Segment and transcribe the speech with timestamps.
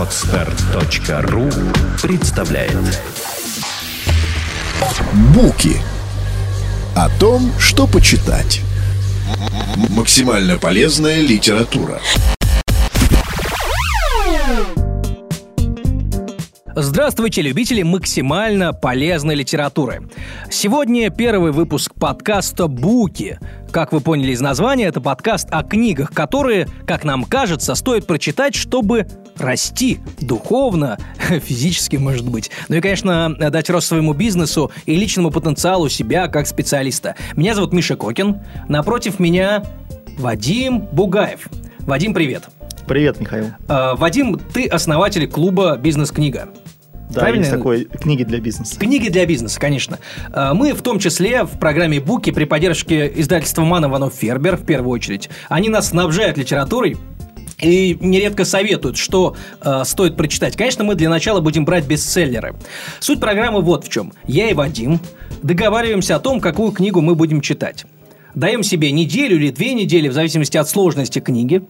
[0.00, 1.50] Отстар.ру
[2.00, 2.72] представляет
[5.34, 5.76] Буки.
[6.96, 8.62] О том, что почитать.
[9.90, 12.00] Максимально полезная литература.
[16.82, 20.08] Здравствуйте, любители максимально полезной литературы.
[20.50, 23.38] Сегодня первый выпуск подкаста «Буки».
[23.70, 28.54] Как вы поняли из названия, это подкаст о книгах, которые, как нам кажется, стоит прочитать,
[28.54, 29.06] чтобы
[29.36, 30.96] расти духовно,
[31.28, 32.50] физически, может быть.
[32.68, 37.14] Ну и, конечно, дать рост своему бизнесу и личному потенциалу себя как специалиста.
[37.36, 38.40] Меня зовут Миша Кокин.
[38.68, 39.64] Напротив меня
[40.16, 41.46] Вадим Бугаев.
[41.80, 42.48] Вадим, привет.
[42.90, 43.52] Привет, Михаил.
[43.68, 46.48] Э, Вадим, ты основатель клуба «Бизнес-книга».
[47.08, 47.42] Да, Правильно?
[47.42, 48.80] есть такой книги для бизнеса.
[48.80, 50.00] Книги для бизнеса, конечно.
[50.32, 54.66] Э, Мы в том числе в программе «Буки» при поддержке издательства «Ман Иванов Фербер» в
[54.66, 55.30] первую очередь.
[55.48, 56.96] Они нас снабжают литературой,
[57.62, 60.56] и нередко советуют, что э, стоит прочитать.
[60.56, 62.56] Конечно, мы для начала будем брать бестселлеры.
[62.98, 64.12] Суть программы вот в чем.
[64.26, 64.98] Я и Вадим
[65.44, 67.84] договариваемся о том, какую книгу мы будем читать.
[68.34, 71.62] Даем себе неделю или две недели, в зависимости от сложности книги,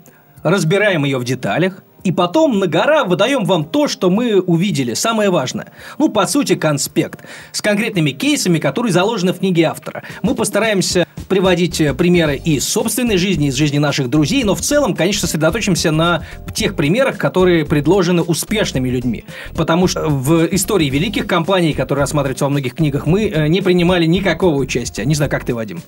[0.43, 5.31] разбираем ее в деталях, и потом на гора выдаем вам то, что мы увидели, самое
[5.31, 5.73] важное.
[5.99, 7.21] Ну, по сути, конспект
[7.53, 10.03] с конкретными кейсами, которые заложены в книге автора.
[10.23, 14.95] Мы постараемся приводить э, примеры из собственной жизни, из жизни наших друзей, но в целом,
[14.95, 19.25] конечно, сосредоточимся на тех примерах, которые предложены успешными людьми.
[19.55, 24.07] Потому что в истории великих компаний, которые рассматриваются во многих книгах, мы э, не принимали
[24.07, 25.05] никакого участия.
[25.05, 25.81] Не знаю, как ты, Вадим.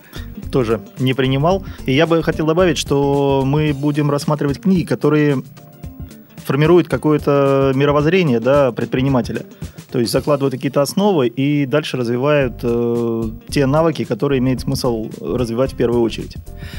[0.52, 1.64] Тоже не принимал.
[1.86, 5.42] И я бы хотел добавить, что мы будем рассматривать книги, которые
[6.44, 9.42] формируют какое-то мировоззрение да, предпринимателя.
[9.90, 15.74] То есть закладывают какие-то основы и дальше развивают э, те навыки, которые имеет смысл развивать
[15.74, 16.36] в первую очередь.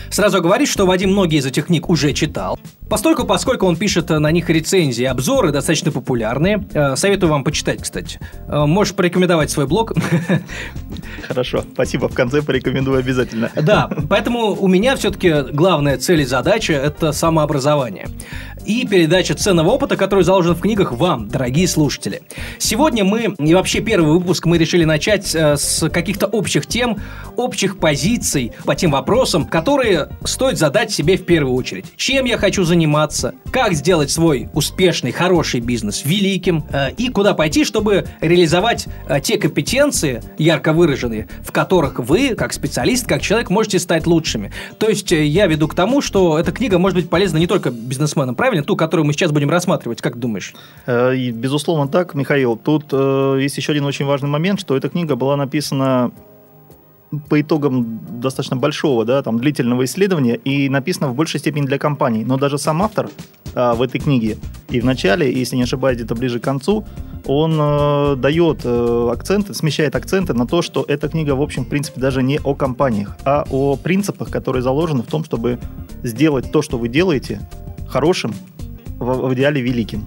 [0.10, 2.60] Сразу говорить, что Вадим многие из этих книг уже читал.
[2.90, 6.66] Постольку, поскольку он пишет на них рецензии, обзоры достаточно популярные.
[6.74, 8.20] Э, Советую вам почитать, кстати.
[8.48, 9.94] Э, Можешь порекомендовать свой блог.
[11.28, 12.10] Хорошо, спасибо.
[12.10, 13.52] В конце порекомендую обязательно.
[13.56, 18.08] Да, поэтому у меня все-таки главная цель и задача– это самообразование.
[18.66, 22.24] И передача ценного опыта, который заложен в книгах вам, дорогие слушатели.
[22.58, 26.98] Сегодня мы, и вообще первый выпуск мы решили начать э, с каких-то общих тем,
[27.36, 31.86] общих позиций по тем вопросам, которые стоит задать себе в первую очередь.
[31.98, 37.64] Чем я хочу заниматься, как сделать свой успешный, хороший бизнес великим, э, и куда пойти,
[37.64, 43.78] чтобы реализовать э, те компетенции, ярко выраженные, в которых вы, как специалист, как человек, можете
[43.78, 44.52] стать лучшими.
[44.80, 47.70] То есть э, я веду к тому, что эта книга может быть полезна не только
[47.70, 48.64] бизнесменам, правильно?
[48.64, 50.54] Ту, которую мы сейчас будем рассматривать, как думаешь?
[50.86, 52.56] Э, безусловно, так, Михаил.
[52.56, 56.12] Тут э, есть еще один очень важный момент, что эта книга была написана
[57.30, 62.26] по итогам достаточно большого, да, там, длительного исследования и написана в большей степени для компаний.
[62.26, 63.10] Но даже сам автор
[63.56, 64.38] а, в этой книге
[64.70, 66.86] и в начале, если не ошибаюсь, где-то ближе к концу,
[67.26, 71.70] он э, дает э, акценты, смещает акценты на то, что эта книга, в общем, в
[71.70, 75.60] принципе, даже не о компаниях, а о принципах, которые заложены в том, чтобы
[76.02, 77.40] сделать то, что вы делаете,
[77.88, 78.34] хорошим,
[79.04, 80.06] в, в идеале великим.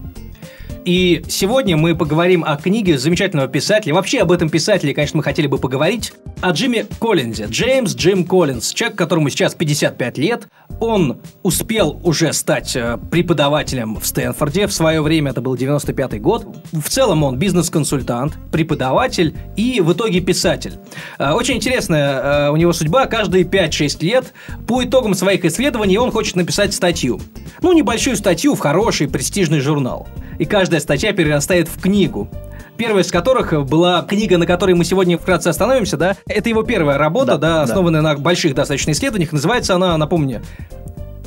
[0.87, 3.93] И сегодня мы поговорим о книге замечательного писателя.
[3.93, 6.13] Вообще об этом писателе, конечно, мы хотели бы поговорить.
[6.39, 7.47] О Джимми Коллинзе.
[7.49, 8.71] Джеймс Джим Коллинз.
[8.71, 10.47] Человек, которому сейчас 55 лет.
[10.79, 14.65] Он успел уже стать э, преподавателем в Стэнфорде.
[14.65, 16.47] В свое время это был 95 год.
[16.71, 20.75] В целом он бизнес-консультант, преподаватель и в итоге писатель.
[21.19, 23.07] Э, Очень интересная э, у него судьба.
[23.07, 24.31] Каждые 5-6 лет
[24.65, 27.19] по итогам своих исследований он хочет написать статью.
[27.61, 30.07] Ну, небольшую статью в хороший престижный журнал.
[30.39, 32.29] И каждая статья перерастает в книгу.
[32.77, 36.15] Первая из которых была книга, на которой мы сегодня вкратце остановимся, да?
[36.27, 37.61] Это его первая работа, да, Да, да.
[37.63, 39.31] основанная на больших достаточно исследованиях.
[39.31, 40.41] Называется она, напомню,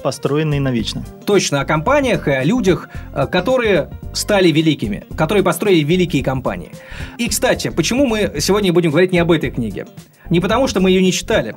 [0.03, 1.05] Построенный навечно.
[1.27, 6.71] точно о компаниях и о людях, э, которые стали великими, которые построили великие компании.
[7.19, 9.87] И, кстати, почему мы сегодня будем говорить не об этой книге?
[10.31, 11.55] Не потому, что мы ее не читали,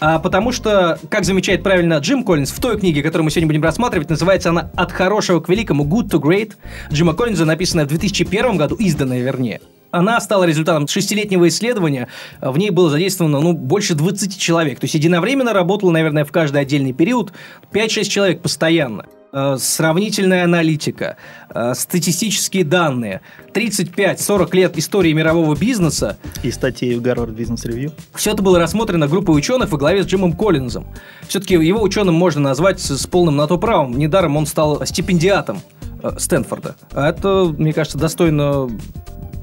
[0.00, 3.62] а потому что, как замечает правильно Джим Коллинз, в той книге, которую мы сегодня будем
[3.62, 5.84] рассматривать, называется она «От хорошего к великому.
[5.84, 6.52] Good to Great».
[6.92, 9.60] Джима Коллинза, написанная в 2001 году, изданная вернее.
[9.94, 12.08] Она стала результатом шестилетнего исследования.
[12.40, 14.80] В ней было задействовано ну, больше 20 человек.
[14.80, 17.32] То есть единовременно работало, наверное, в каждый отдельный период
[17.72, 19.06] 5-6 человек постоянно.
[19.32, 21.16] Э, Сравнительная аналитика,
[21.48, 23.20] э, статистические данные,
[23.52, 27.92] 35-40 лет истории мирового бизнеса, И статьи в Гарвард Бизнес Ревью.
[28.14, 30.86] все это было рассмотрено группой ученых во главе с Джимом Коллинзом.
[31.28, 33.98] Все-таки его ученым можно назвать с полным на то правом.
[33.98, 35.60] Недаром он стал стипендиатом
[36.02, 36.76] э, Стэнфорда.
[36.92, 38.68] А это, мне кажется, достойно,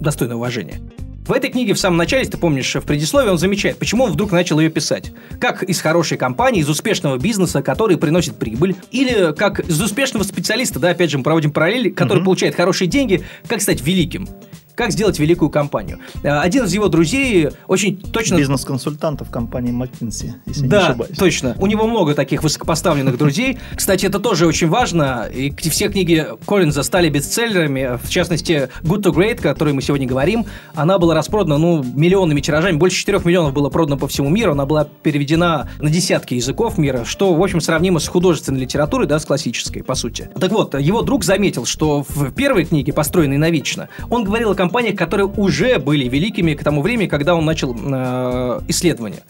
[0.02, 0.82] достойно уважения.
[1.26, 4.32] В этой книге в самом начале, ты помнишь, в предисловии он замечает, почему он вдруг
[4.32, 5.12] начал ее писать.
[5.40, 10.80] Как из хорошей компании, из успешного бизнеса, который приносит прибыль, или как из успешного специалиста,
[10.80, 12.26] да, опять же, мы проводим параллели, который угу.
[12.26, 14.28] получает хорошие деньги, как стать великим
[14.76, 16.00] как сделать великую компанию.
[16.24, 18.36] Э, один из его друзей очень точно...
[18.38, 21.18] Бизнес-консультантов компании McKinsey, если да, не ошибаюсь.
[21.18, 21.56] точно.
[21.60, 23.58] У него много таких высокопоставленных друзей.
[23.76, 25.28] Кстати, это тоже очень важно.
[25.34, 28.00] И все книги Коллинза стали бестселлерами.
[28.04, 32.42] В частности, Good to Great, о которой мы сегодня говорим, она была распродана ну, миллионными
[32.42, 32.78] тиражами.
[32.78, 34.52] Больше 4 миллионов было продано по всему миру.
[34.52, 39.20] Она была переведена на десятки языков мира, что, в общем, сравнимо с художественной литературой, да,
[39.20, 40.30] с классической, по сути.
[40.40, 44.96] Так вот, его друг заметил, что в первой книге, построенной навечно, он говорил о компаниях,
[44.96, 49.22] которые уже были великими к тому времени, когда он начал э, исследование.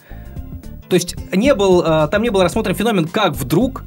[0.90, 3.84] То есть не был, э, там не был рассмотрен феномен, как вдруг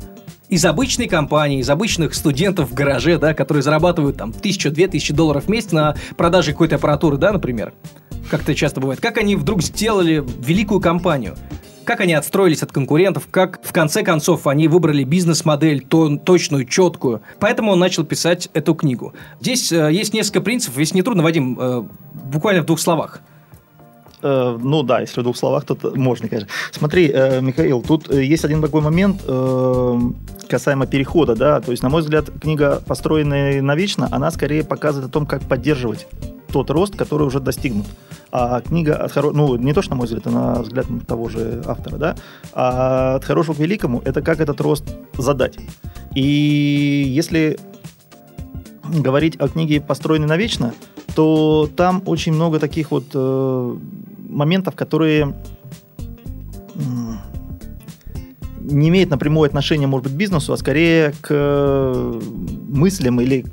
[0.48, 5.44] из обычной компании, из обычных студентов в гараже, да, которые зарабатывают там тысячу-две тысячи долларов
[5.44, 7.74] в месяц на продаже какой-то аппаратуры, да, например,
[8.30, 11.36] как это часто бывает, как они вдруг сделали великую компанию
[11.84, 17.22] как они отстроились от конкурентов, как в конце концов они выбрали бизнес-модель то, точную, четкую.
[17.38, 19.14] Поэтому он начал писать эту книгу.
[19.40, 23.20] Здесь э, есть несколько принципов, если не трудно, Вадим, э, буквально в двух словах.
[24.24, 26.48] Э, ну да, если в двух словах, то можно, конечно.
[26.72, 29.22] Смотри, э, Михаил, тут э, есть один такой момент
[30.48, 35.12] касаемо перехода, да, то есть, на мой взгляд, книга, построенная навечно, она скорее показывает о
[35.12, 36.06] том, как поддерживать
[36.52, 37.86] тот рост, который уже достигнут.
[38.30, 39.32] А книга от хоро...
[39.32, 42.16] ну, не то, что на мой взгляд, а на взгляд того же автора, да,
[42.52, 44.84] а от хорошего к великому это как этот рост
[45.18, 45.56] задать.
[46.14, 46.22] И
[47.08, 47.58] если
[48.84, 50.72] говорить о книге «Построенной навечно»,
[51.14, 53.76] то там очень много таких вот э,
[54.28, 55.34] моментов, которые
[58.60, 62.20] не имеют напрямую отношения, может быть, к бизнесу, а скорее к э,
[62.68, 63.44] мыслям или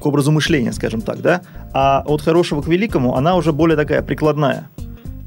[0.00, 4.02] к образу мышления, скажем так, да, а от хорошего к великому она уже более такая
[4.02, 4.70] прикладная.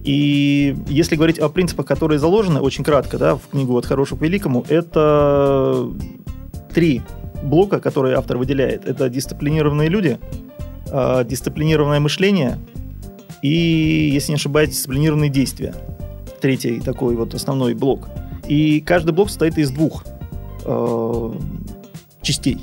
[0.03, 4.21] И если говорить о принципах, которые заложены, очень кратко, да, в книгу «От хорошего к
[4.21, 5.89] великому», это
[6.73, 7.01] три
[7.43, 8.85] блока, которые автор выделяет.
[8.85, 10.17] Это дисциплинированные люди,
[10.91, 12.59] а, дисциплинированное мышление
[13.41, 15.73] и, если не ошибаюсь, дисциплинированные действия.
[16.41, 18.09] Третий такой вот основной блок.
[18.47, 20.05] И каждый блок состоит из двух
[20.65, 21.31] э,
[22.21, 22.59] частей.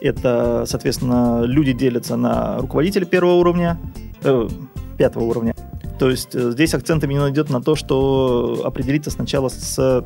[0.00, 3.78] Это, соответственно, люди делятся на руководителя первого уровня,
[4.22, 4.48] э,
[4.96, 5.54] пятого уровня.
[5.98, 10.04] То есть э, здесь акцент именно идет на то, что определиться сначала с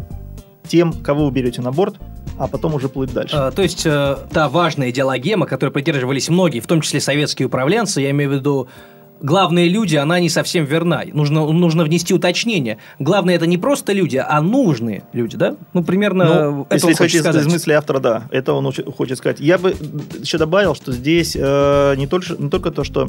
[0.70, 1.96] тем, кого вы берете на борт,
[2.38, 3.36] а потом уже плыть дальше.
[3.36, 8.00] А, то есть э, та важная идеологема, которой придерживались многие, в том числе советские управленцы,
[8.00, 8.68] я имею в виду
[9.20, 11.02] главные люди, она не совсем верна.
[11.12, 12.78] Нужно, нужно внести уточнение.
[12.98, 15.56] Главное, это не просто люди, а нужные люди, да?
[15.72, 19.40] Ну, примерно ну, это если исходить из мысли автора, да, это он хочет сказать.
[19.40, 19.74] Я бы
[20.20, 23.08] еще добавил, что здесь э, не, только, не только то, что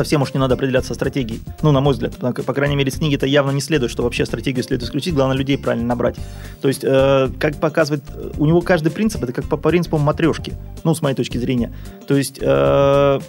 [0.00, 1.42] совсем уж не надо определяться стратегией.
[1.60, 4.24] Ну, на мой взгляд, по, крайней мере, с книги это явно не следует, что вообще
[4.24, 6.16] стратегию следует исключить, главное людей правильно набрать.
[6.62, 8.02] То есть, э, как показывает,
[8.38, 10.54] у него каждый принцип, это как по, по принципу матрешки,
[10.84, 11.70] ну, с моей точки зрения.
[12.08, 13.20] То есть, э,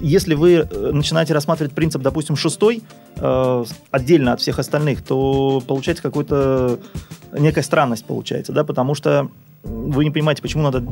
[0.00, 2.82] если вы э, начинаете рассматривать принцип, допустим, шестой,
[3.14, 6.80] э, отдельно от всех остальных, то получается какой-то
[7.32, 9.28] некая странность получается, да, потому что
[9.62, 10.84] вы не понимаете, почему надо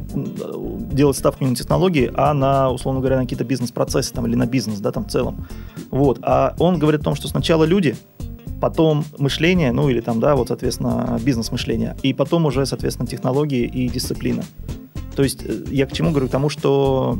[0.92, 4.46] делать ставку не на технологии, а на, условно говоря, на какие-то бизнес-процессы там, или на
[4.46, 5.46] бизнес, да, там в целом.
[5.90, 6.18] Вот.
[6.22, 7.96] А он говорит о том, что сначала люди,
[8.60, 13.88] потом мышление, ну или там, да, вот, соответственно, бизнес-мышление, и потом уже, соответственно, технологии и
[13.88, 14.42] дисциплина.
[15.14, 16.28] То есть э, я к чему говорю?
[16.28, 17.18] К тому, что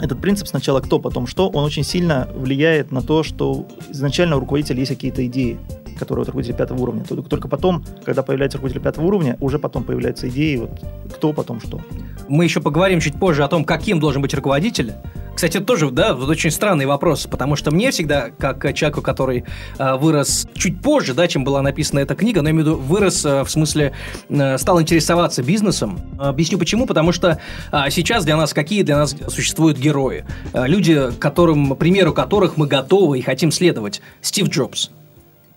[0.00, 4.40] этот принцип сначала кто, потом что, он очень сильно влияет на то, что изначально у
[4.40, 5.58] руководителя есть какие-то идеи,
[5.98, 7.04] которые от руководителя пятого уровня.
[7.04, 10.70] Только потом, когда появляется руководитель пятого уровня, уже потом появляются идеи, вот
[11.14, 11.80] кто потом что.
[12.28, 14.94] Мы еще поговорим чуть позже о том, каким должен быть руководитель,
[15.38, 19.44] кстати, это тоже, да, вот очень странный вопрос, потому что мне всегда, как человеку, который
[19.78, 22.80] э, вырос чуть позже, да, чем была написана эта книга, но я имею в виду
[22.80, 23.92] вырос э, в смысле
[24.28, 26.00] э, стал интересоваться бизнесом.
[26.18, 27.38] Объясню почему, потому что
[27.70, 30.24] э, сейчас для нас какие для нас существуют герои?
[30.54, 34.02] Э, люди, которым, примеру которых мы готовы и хотим следовать.
[34.22, 34.90] Стив Джобс,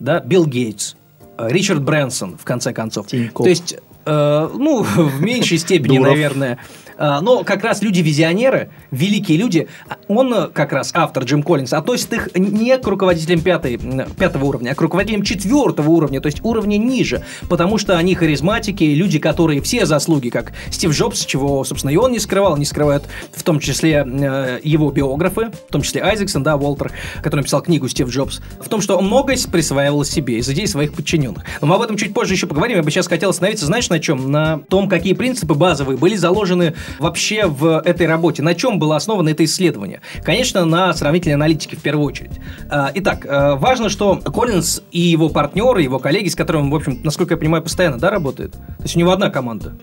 [0.01, 0.95] да, Билл Гейтс,
[1.37, 3.07] э, Ричард Брэнсон, в конце концов.
[3.07, 3.43] Тинькофф.
[3.45, 6.57] То есть, э, ну, в меньшей степени, наверное,
[7.21, 9.67] но как раз люди-визионеры, великие люди,
[10.07, 13.79] он как раз, автор Джим Коллинс, относит их не к руководителям пятой,
[14.17, 18.83] пятого уровня, а к руководителям четвертого уровня, то есть уровня ниже, потому что они харизматики,
[18.83, 23.05] люди, которые все заслуги, как Стив Джобс, чего, собственно, и он не скрывал, не скрывают
[23.33, 27.87] в том числе э, его биографы, в том числе Айзексон, да, Уолтер, который написал книгу
[27.87, 31.43] Стив Джобс, в том, что он многое присваивал себе из идей своих подчиненных.
[31.61, 32.77] Но мы об этом чуть позже еще поговорим.
[32.77, 34.31] Я бы сейчас хотел остановиться, знаешь, на чем?
[34.31, 38.41] На том, какие принципы базовые были заложены вообще в этой работе.
[38.41, 40.01] На чем было основано это исследование?
[40.23, 42.31] Конечно, на сравнительной аналитике в первую очередь.
[42.69, 46.99] А, итак, э, важно, что Коллинз и его партнеры, его коллеги, с которыми в общем,
[47.03, 48.51] насколько я понимаю, постоянно да, работает.
[48.53, 49.73] То есть у него одна команда.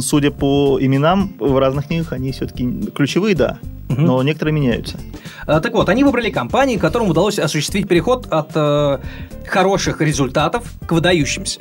[0.00, 4.00] Судя по именам, в разных книгах они все-таки ключевые, да, угу.
[4.00, 4.98] но некоторые меняются.
[5.46, 8.98] А, так вот, они выбрали компании, которым удалось осуществить переход от э,
[9.46, 11.60] хороших результатов к выдающимся.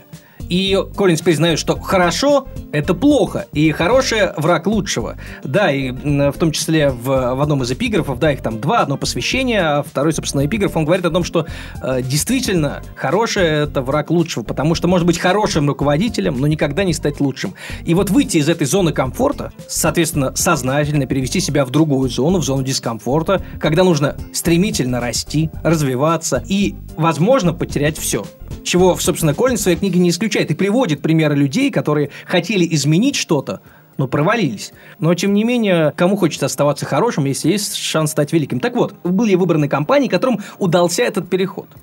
[0.50, 5.18] И Коллинз признает, что хорошо– это плохо, и хорошее– враг лучшего.
[5.44, 8.98] Да, и в том числе в, в одном из эпиграфов, да, их там два, одно
[8.98, 11.48] посвящение, а второй, собственно, эпиграф, он говорит о том, что
[11.82, 16.94] э, действительно хорошее– это враг лучшего, потому что может быть хорошим руководителем, но никогда не
[16.94, 17.54] стать лучшим.
[17.86, 22.44] И вот выйти из этой зоны комфорта, соответственно, сознательно перевести себя в другую зону, в
[22.44, 28.26] зону дискомфорта, когда нужно стремительно расти, развиваться и, возможно, потерять все–
[28.64, 33.16] чего, собственно, Коллинз в своей книге не исключает и приводит примеры людей, которые хотели изменить
[33.16, 33.62] что-то,
[33.98, 34.74] но провалились.
[35.00, 38.60] Но, тем не менее, кому хочется оставаться хорошим, если есть шанс стать великим?
[38.60, 41.68] Так вот, были выбраны компании, которым удался этот переход–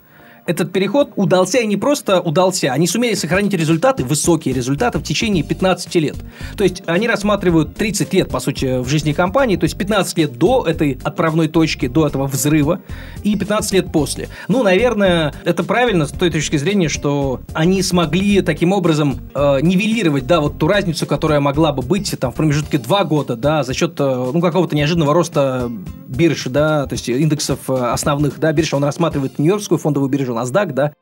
[0.51, 5.45] этот переход удался и не просто удался, они сумели сохранить результаты, высокие результаты в течение
[5.45, 6.17] 15 лет.
[6.57, 10.39] То есть они рассматривают 30 лет, по сути, в жизни компании, то есть 15 лет
[10.39, 12.81] до этой отправной точки, до этого взрыва,
[13.23, 14.29] и 15 лет после.
[14.49, 20.27] Ну, наверное, это правильно с той точки зрения, что они смогли таким образом э, нивелировать,
[20.27, 23.73] да, вот ту разницу, которая могла бы быть там в промежутке 2 года, да, за
[23.73, 25.71] счет, э, ну, какого-то неожиданного роста
[26.09, 30.73] биржи, да, то есть индексов э, основных, да, биржа, он рассматривает Нью-Йоркскую фондовую биржу, NASDAQ,
[30.73, 30.93] да,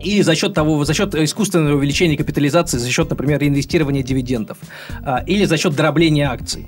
[0.00, 4.58] и за счет того, за счет искусственного увеличения капитализации, за счет, например, инвестирования дивидендов,
[5.02, 6.66] а, или за счет дробления акций.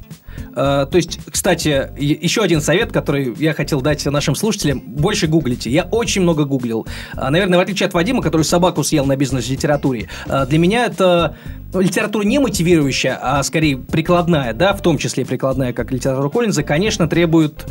[0.55, 4.81] А, то есть, кстати, еще один совет, который я хотел дать нашим слушателям.
[4.81, 5.71] Больше гуглите.
[5.71, 6.87] Я очень много гуглил.
[7.15, 11.37] А, наверное, в отличие от Вадима, который собаку съел на бизнес-литературе, а, для меня это
[11.73, 16.62] ну, литература не мотивирующая, а скорее прикладная, да, в том числе прикладная, как литература Коллинза,
[16.62, 17.65] конечно, требует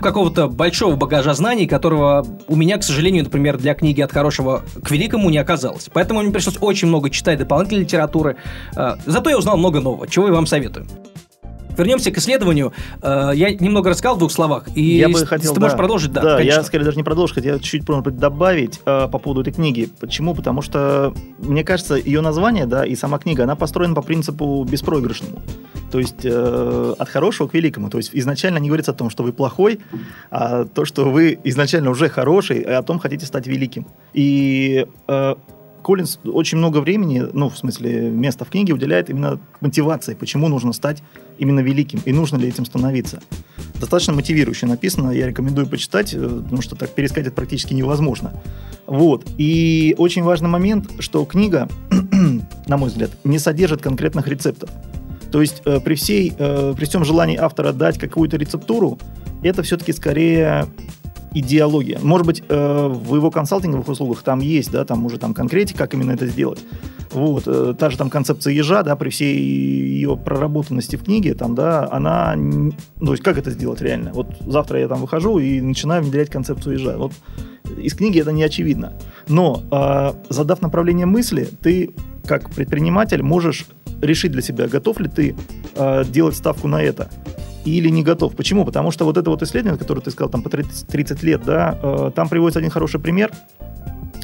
[0.00, 4.90] какого-то большого багажа знаний, которого у меня, к сожалению, например, для книги «От хорошего к
[4.90, 5.88] великому» не оказалось.
[5.92, 8.36] Поэтому мне пришлось очень много читать дополнительной литературы.
[8.74, 10.86] Зато я узнал много нового, чего я вам советую
[11.78, 12.72] вернемся к исследованию.
[13.02, 14.64] Э, я немного рассказал в двух словах.
[14.74, 16.22] И я бы хотел, ты да, можешь продолжить, да.
[16.22, 16.58] Да, конечно.
[16.58, 17.84] я скорее даже не продолжу, хотел чуть-чуть
[18.18, 19.88] добавить э, по поводу этой книги.
[20.00, 20.34] Почему?
[20.34, 25.42] Потому что, мне кажется, ее название, да, и сама книга, она построена по принципу беспроигрышному.
[25.90, 27.88] То есть э, от хорошего к великому.
[27.90, 29.80] То есть изначально не говорится о том, что вы плохой,
[30.30, 33.86] а то, что вы изначально уже хороший, и о том хотите стать великим.
[34.12, 35.34] И э,
[35.88, 40.74] Коллинз очень много времени, ну, в смысле, места в книге уделяет именно мотивации, почему нужно
[40.74, 41.02] стать
[41.38, 43.22] именно великим и нужно ли этим становиться.
[43.80, 48.34] Достаточно мотивирующе написано, я рекомендую почитать, э, потому что так пересказать это практически невозможно.
[48.86, 49.24] Вот.
[49.38, 51.70] И очень важный момент, что книга,
[52.66, 54.68] на мой взгляд, не содержит конкретных рецептов.
[55.32, 58.98] То есть э, при, всей, э, при всем желании автора дать какую-то рецептуру,
[59.42, 60.66] это все-таки скорее
[61.34, 61.98] идеология.
[62.02, 65.94] Может быть, э, в его консалтинговых услугах там есть, да, там уже там конкретика, как
[65.94, 66.60] именно это сделать.
[67.10, 71.54] Вот, э, та же там концепция ежа, да, при всей ее проработанности в книге, там,
[71.54, 74.12] да, она, ну, то есть как это сделать реально?
[74.12, 76.96] Вот завтра я там выхожу и начинаю внедрять концепцию ежа.
[76.96, 77.12] Вот
[77.76, 78.94] из книги это не очевидно.
[79.28, 81.90] Но э, задав направление мысли, ты
[82.26, 83.66] как предприниматель можешь
[84.02, 85.34] решить для себя, готов ли ты
[85.74, 87.10] э, делать ставку на это
[87.64, 88.34] или не готов.
[88.34, 88.64] Почему?
[88.64, 91.78] Потому что вот это вот исследование, которое ты сказал, там по 30, 30 лет, да,
[91.82, 93.30] э, там приводится один хороший пример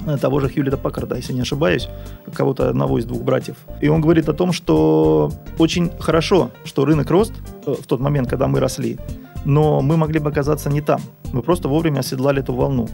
[0.07, 1.89] э, того же Хьюлита Паккарда, если не ошибаюсь,
[2.33, 3.57] кого-то одного из двух братьев.
[3.81, 7.33] И он говорит о том, что очень хорошо, что рынок рост
[7.67, 8.99] э, в тот момент, когда мы росли,
[9.45, 11.01] но мы могли бы оказаться не там.
[11.33, 12.89] Мы просто вовремя оседлали эту волну.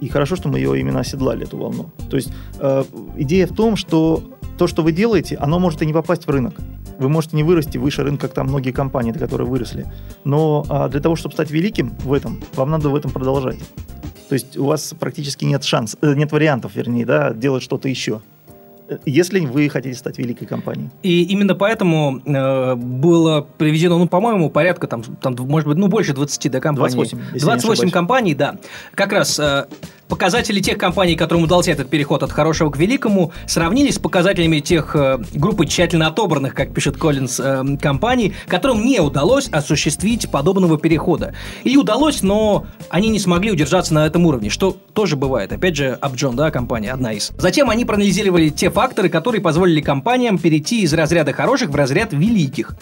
[0.00, 1.90] И хорошо, что мы ее именно оседлали, эту волну.
[2.10, 2.84] То есть э,
[3.16, 4.22] идея в том, что
[4.58, 6.54] то, что вы делаете, оно может и не попасть в рынок.
[6.98, 9.86] Вы можете не вырасти выше рынка, как там многие компании, которые выросли.
[10.24, 13.58] Но а, для того, чтобы стать великим в этом, вам надо в этом продолжать.
[14.28, 18.20] То есть у вас практически нет шансов, э, нет вариантов, вернее, да, делать что-то еще
[19.04, 20.90] если вы хотите стать великой компанией.
[21.02, 26.14] И именно поэтому э, было приведено, ну, по-моему, порядка там, там, может быть, ну, больше
[26.14, 26.94] 20 да, компаний.
[26.94, 28.56] 28, 28 компаний, да.
[28.94, 29.66] Как раз э,
[30.08, 34.94] Показатели тех компаний, которым удался этот переход от хорошего к великому, сравнились с показателями тех
[34.94, 41.34] э, группы тщательно отобранных, как пишет Коллинз, э, компаний, которым не удалось осуществить подобного перехода.
[41.64, 45.52] Или удалось, но они не смогли удержаться на этом уровне, что тоже бывает.
[45.52, 47.32] Опять же, Upjohn, да, компания, одна из.
[47.36, 52.76] Затем они проанализировали те факторы, которые позволили компаниям перейти из разряда хороших в разряд великих.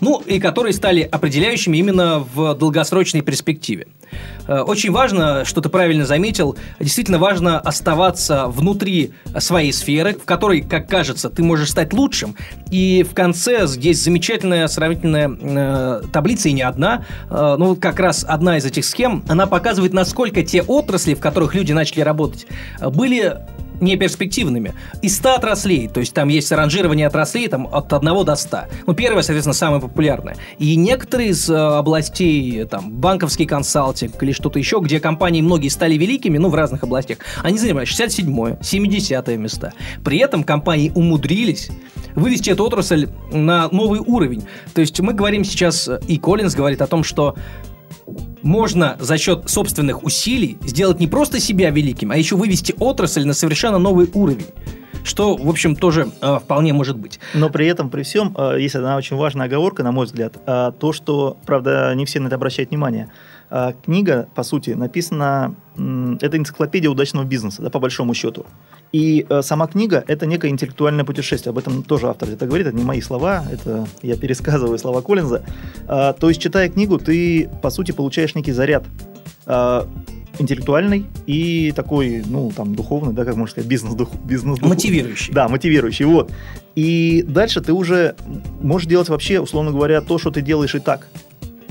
[0.00, 3.86] Ну, и которые стали определяющими именно в долгосрочной перспективе.
[4.46, 10.60] Э, очень важно, что ты правильно заметил, действительно важно оставаться внутри своей сферы, в которой,
[10.60, 12.36] как кажется, ты можешь стать лучшим.
[12.70, 17.04] И в конце здесь замечательная сравнительная э, таблица, и не одна.
[17.30, 21.54] Э, ну, как раз одна из этих схем, она показывает, насколько те отрасли, в которых
[21.54, 22.46] люди начали работать,
[22.80, 23.38] были
[23.80, 24.74] неперспективными.
[25.02, 28.58] Из 100 отраслей, то есть там есть ранжирование отраслей там, от 1 до 100.
[28.86, 30.36] Ну, первое, соответственно, самое популярное.
[30.58, 35.94] И некоторые из э, областей, там, банковский консалтинг или что-то еще, где компании многие стали
[35.94, 39.72] великими, ну, в разных областях, они занимают 67-е, 70-е места.
[40.04, 41.70] При этом компании умудрились
[42.14, 44.44] вывести эту отрасль на новый уровень.
[44.74, 47.36] То есть мы говорим сейчас, и Коллинз говорит о том, что
[48.42, 53.34] можно за счет собственных усилий сделать не просто себя великим, а еще вывести отрасль на
[53.34, 54.46] совершенно новый уровень
[55.06, 57.20] что, в общем, тоже э, вполне может быть.
[57.32, 60.72] Но при этом, при всем, э, есть одна очень важная оговорка, на мой взгляд, э,
[60.78, 63.08] то, что, правда, не все на это обращают внимание.
[63.48, 65.54] Э, книга, по сути, написана,
[66.22, 68.46] это энциклопедия удачного бизнеса, да, по большому счету.
[68.92, 71.50] И э, сама книга– это некое интеллектуальное путешествие.
[71.50, 75.42] Об этом тоже автор это говорит, это не мои слова, это я пересказываю слова Коллинза.
[75.88, 78.84] Э, то есть, читая книгу, ты, по сути, получаешь некий заряд
[79.46, 79.86] э,
[80.38, 84.14] интеллектуальный и такой, ну, там, духовный, да, как можно сказать, бизнес-дух.
[84.24, 85.32] Бизнес мотивирующий.
[85.32, 86.30] Да, мотивирующий, вот.
[86.74, 88.16] И дальше ты уже
[88.60, 91.08] можешь делать вообще, условно говоря, то, что ты делаешь и так.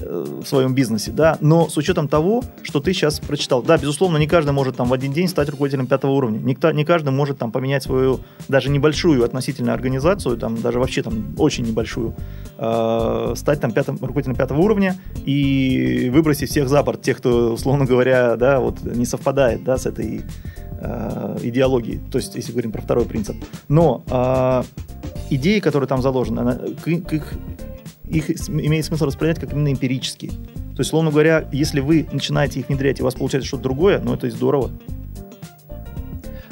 [0.08, 3.64] Э, в своем бизнесе, да, но с учетом того, что ты сейчас прочитал.
[3.64, 6.38] Да, безусловно, не каждый может там в один день стать руководителем пятого уровня.
[6.38, 11.34] Никто, не каждый может там поменять свою даже небольшую относительно организацию, там даже вообще там
[11.40, 12.14] очень небольшую,
[12.58, 14.96] э, стать там пятым, руководителем пятого уровня
[15.26, 19.88] и выбросить всех за борт, тех, кто, условно говоря, да, вот не совпадает, да, с
[19.88, 20.22] этой
[20.80, 22.00] э, идеологией.
[22.12, 23.38] То есть, если говорим про второй принцип.
[23.70, 24.64] Но э,
[25.32, 27.34] идеи, которые там заложены, она, к, к их
[28.10, 30.32] их имеет смысл воспринять как именно эмпирические.
[30.32, 34.02] То есть, словно говоря, если вы начинаете их внедрять, и у вас получается что-то другое,
[34.04, 34.72] ну, это здорово.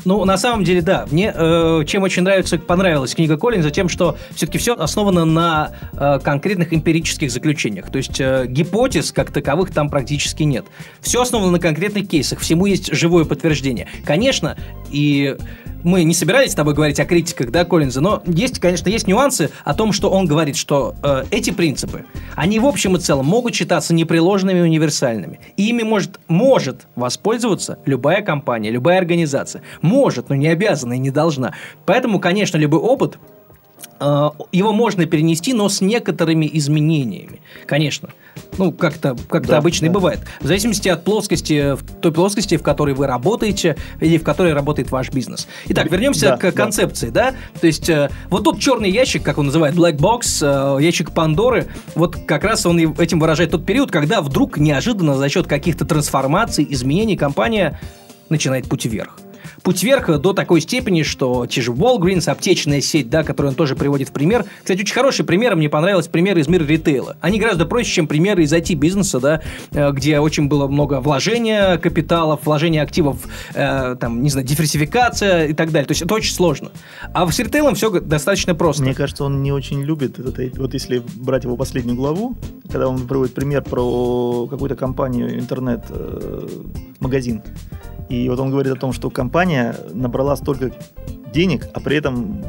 [0.05, 1.05] Ну, на самом деле, да.
[1.11, 6.19] Мне э, чем очень нравится, понравилась книга Коллинза, тем, что все-таки все основано на э,
[6.21, 7.89] конкретных эмпирических заключениях.
[7.89, 10.65] То есть э, гипотез как таковых там практически нет.
[11.01, 12.39] Все основано на конкретных кейсах.
[12.39, 13.87] Всему есть живое подтверждение.
[14.05, 14.57] Конечно,
[14.91, 15.37] и
[15.83, 19.51] мы не собирались с тобой говорить о критиках, да, Коллинза, но есть, конечно, есть нюансы
[19.63, 23.55] о том, что он говорит, что э, эти принципы, они в общем и целом могут
[23.55, 25.39] считаться непреложными и универсальными.
[25.57, 29.61] И ими может, может воспользоваться любая компания, любая организация.
[29.81, 31.53] Может, но не обязана и не должна.
[31.85, 33.17] Поэтому, конечно, любой опыт
[34.51, 37.41] его можно перенести, но с некоторыми изменениями.
[37.65, 38.09] Конечно
[38.57, 39.91] ну, как-то как да, обычно да.
[39.91, 40.19] и бывает.
[40.41, 45.11] В зависимости от плоскости, той плоскости, в которой вы работаете, или в которой работает ваш
[45.11, 45.47] бизнес.
[45.67, 47.31] Итак, вернемся да, к концепции, да.
[47.31, 47.59] да?
[47.59, 51.67] То есть, э, вот тот черный ящик, как он называет, black box, э, ящик Пандоры,
[51.95, 56.65] вот как раз он этим выражает тот период, когда вдруг неожиданно за счет каких-то трансформаций,
[56.69, 57.79] изменений компания
[58.29, 59.17] начинает путь вверх
[59.63, 63.75] путь вверх до такой степени, что те же Walgreens, аптечная сеть, да, которую он тоже
[63.75, 64.45] приводит в пример.
[64.61, 67.15] Кстати, очень хороший пример, мне понравилось пример из мира ритейла.
[67.21, 72.45] Они гораздо проще, чем примеры из IT-бизнеса, да, э, где очень было много вложения капиталов,
[72.45, 73.17] вложения активов,
[73.53, 75.87] э, там, не знаю, диверсификация и так далее.
[75.87, 76.71] То есть это очень сложно.
[77.13, 78.83] А с ритейлом все достаточно просто.
[78.83, 80.49] Мне кажется, он не очень любит это.
[80.57, 82.35] Вот если брать его последнюю главу,
[82.69, 88.93] когда он приводит пример про какую-то компанию интернет-магазин, э, и вот он говорит о том,
[88.93, 90.71] что компания набрала столько
[91.33, 92.41] денег, а при этом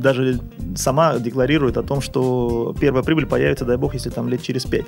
[0.00, 0.40] даже
[0.76, 4.86] сама декларирует о том, что первая прибыль появится, дай бог, если там лет через пять.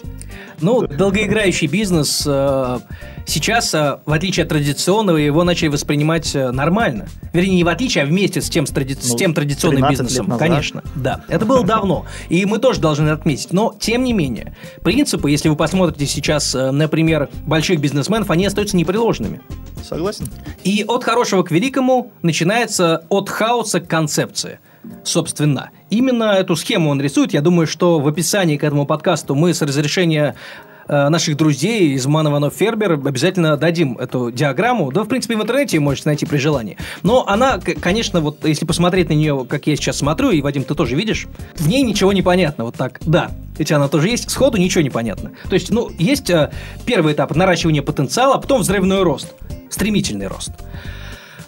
[0.60, 2.78] Ну, долгоиграющий бизнес э,
[3.26, 7.06] сейчас, э, в отличие от традиционного, его начали воспринимать э, нормально.
[7.32, 8.94] Вернее, не в отличие, а вместе с тем, с, тради...
[8.94, 10.26] ну, с тем традиционным бизнесом.
[10.38, 11.24] Конечно, да.
[11.28, 12.06] Это было давно.
[12.28, 13.52] И мы тоже должны отметить.
[13.52, 19.40] Но, тем не менее, принципы, если вы посмотрите сейчас, например, больших бизнесменов, они остаются непреложными.
[19.82, 20.26] Согласен.
[20.64, 23.43] И от хорошего к великому начинается от хаоса
[23.80, 24.58] к концепции
[25.02, 25.70] собственно.
[25.90, 27.32] Именно эту схему он рисует.
[27.32, 30.34] Я думаю, что в описании к этому подкасту мы с разрешения
[30.88, 34.92] э, наших друзей из Манованов Фербер обязательно дадим эту диаграмму.
[34.92, 36.76] Да, в принципе, в интернете можете найти при желании.
[37.02, 40.74] Но она, конечно, вот если посмотреть на нее, как я сейчас смотрю, и, Вадим, ты
[40.74, 41.26] тоже видишь,
[41.56, 42.64] в ней ничего не понятно.
[42.64, 45.32] Вот так, да, ведь она тоже есть, сходу ничего не понятно.
[45.48, 46.50] То есть, ну, есть э,
[46.84, 49.34] первый этап наращивания потенциала, а потом взрывной рост
[49.70, 50.52] стремительный рост.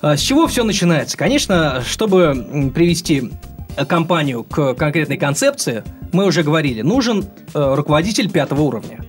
[0.06, 1.16] А с чего все начинается?
[1.16, 3.32] Конечно, чтобы привести
[3.88, 9.04] компанию к конкретной концепции, мы уже говорили, нужен э, руководитель пятого уровня.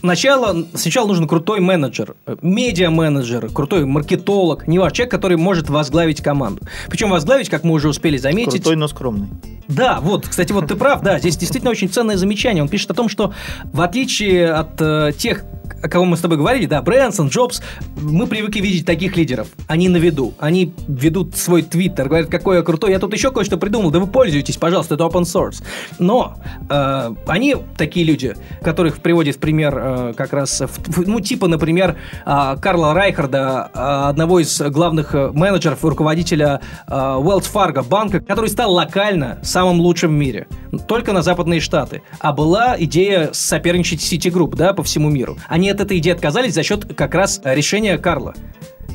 [0.00, 6.62] Сначала, сначала нужен крутой менеджер, медиа-менеджер, крутой маркетолог, не ваш человек, который может возглавить команду.
[6.88, 8.54] Причем возглавить, как мы уже успели заметить...
[8.54, 9.28] Крутой, но скромный.
[9.68, 12.60] Да, вот, кстати, вот ты прав, да, здесь действительно очень ценное замечание.
[12.60, 13.32] Он пишет о том, что
[13.72, 15.44] в отличие от э, тех
[15.84, 17.60] о ком мы с тобой говорили, да, Брэнсон, Джобс,
[18.00, 19.48] мы привыкли видеть таких лидеров.
[19.68, 20.32] Они на виду.
[20.38, 22.92] Они ведут свой твиттер, говорят, какой я крутой.
[22.92, 25.62] Я тут еще кое-что придумал, да вы пользуетесь, пожалуйста, это open source.
[25.98, 26.36] Но
[26.70, 32.56] э, они такие люди, которых приводит пример э, как раз, в, ну, типа, например, э,
[32.62, 38.72] Карла Райхарда, э, одного из главных э, менеджеров руководителя э, Wells Fargo банка, который стал
[38.72, 40.46] локально самым лучшим в мире.
[40.88, 42.02] Только на западные штаты.
[42.20, 45.36] А была идея соперничать с Citigroup, да, по всему миру.
[45.48, 48.34] Они от этой идеи отказались за счет как раз решения Карла.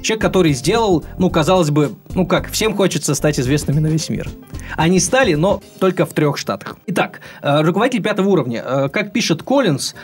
[0.01, 4.29] Человек, который сделал, ну, казалось бы, ну как, всем хочется стать известными на весь мир.
[4.77, 6.77] Они стали, но только в трех штатах.
[6.87, 8.63] Итак, э, руководитель пятого уровня.
[8.65, 9.95] Э, как пишет Коллинз,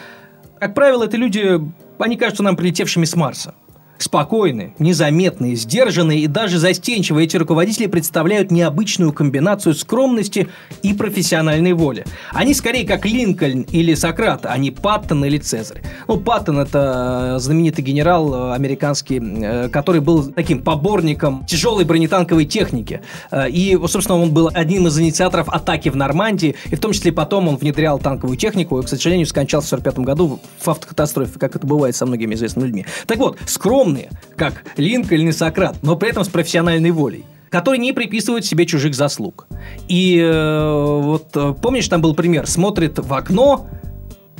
[0.59, 1.61] как правило, это люди,
[1.99, 3.53] они кажутся нам прилетевшими с Марса.
[3.97, 10.49] Спокойные, незаметные, сдержанные и даже застенчивые эти руководители представляют необычную комбинацию скромности
[10.83, 12.05] и профессиональной воли.
[12.31, 15.81] Они скорее как Линкольн или Сократ, а не Паттон или Цезарь.
[16.07, 23.01] Ну, Паттон– это знаменитый генерал э, американский, э, который был таким поборником тяжелой бронетанковой техники.
[23.31, 27.13] Э, и, собственно, он был одним из инициаторов атаки в Нормандии, и в том числе
[27.13, 31.55] потом он внедрял танковую технику, и, к сожалению, скончался в 1945 году в автокатастрофе, как
[31.55, 32.85] это бывает со многими известными людьми.
[33.07, 37.79] Так вот, скромность скромные, как Линкольн и Сократ, но при этом с профессиональной волей которые
[37.79, 39.47] не приписывают себе чужих заслуг.
[39.87, 43.69] И э, вот э, помнишь, там был пример, смотрит в окно,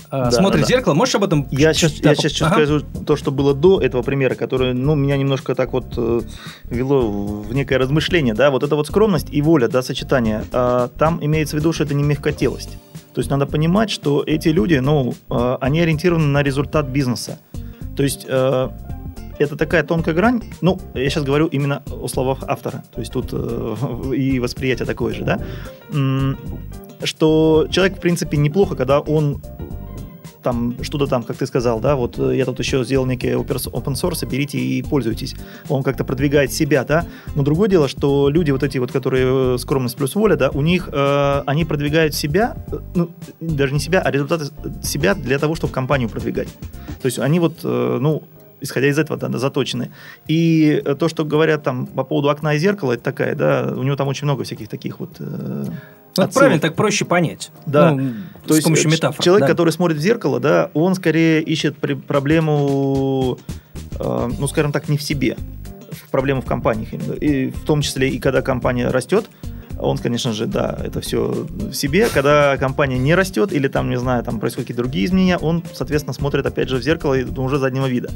[0.08, 1.48] э, да, смотрит да, в зеркало, можешь об этом?
[1.50, 2.56] Я сейчас, да, я сейчас ага.
[2.56, 6.22] скажу то, что было до этого примера, которое, ну, меня немножко так вот э,
[6.66, 7.10] вело
[7.44, 10.44] в некое размышление, да, вот это вот скромность и воля, да, сочетание.
[10.52, 12.78] Э, там имеется в виду, что это не мягкотелость.
[13.14, 17.40] То есть надо понимать, что эти люди, ну, э, они ориентированы на результат бизнеса.
[17.96, 18.70] То есть э,
[19.40, 20.42] это такая тонкая грань.
[20.62, 22.84] Ну, я сейчас говорю именно о словах автора.
[22.94, 23.76] То есть тут э,
[24.16, 25.40] и восприятие такое же, да.
[27.04, 29.42] Что человек, в принципе, неплохо, когда он
[30.46, 33.94] там что-то там, как ты сказал, да, вот э, я тут еще сделал некий open
[33.94, 35.36] source, берите и пользуйтесь.
[35.70, 37.06] Он как-то продвигает себя, да.
[37.36, 40.62] Но другое дело, что люди вот эти вот, которые э, скромность плюс воля, да, у
[40.62, 44.46] них э, они продвигают себя, э, ну, даже не себя, а результаты
[44.84, 46.50] себя для того, чтобы компанию продвигать.
[47.02, 48.22] То есть они вот, э, ну,
[48.62, 49.92] исходя из этого, да, заточены.
[50.28, 53.84] И э, то, что говорят там по поводу окна и зеркала, это такая, да, у
[53.84, 55.66] него там очень много всяких таких вот э,
[56.18, 57.52] ну, это правильно, так проще понять.
[57.66, 57.92] Да.
[57.92, 58.14] Ну,
[58.46, 59.24] то с есть помощью метафор.
[59.24, 59.48] Человек, да.
[59.48, 63.38] который смотрит в зеркало, да, он скорее ищет проблему,
[64.00, 65.36] э, ну, скажем так, не в себе,
[66.12, 66.94] проблему в компаниях.
[66.94, 69.30] И в том числе и когда компания растет,
[69.80, 72.08] он, конечно же, да, это все в себе.
[72.14, 76.14] Когда компания не растет или там, не знаю, там происходят какие-то другие изменения, он, соответственно,
[76.14, 78.10] смотрит опять же в зеркало и уже заднего вида.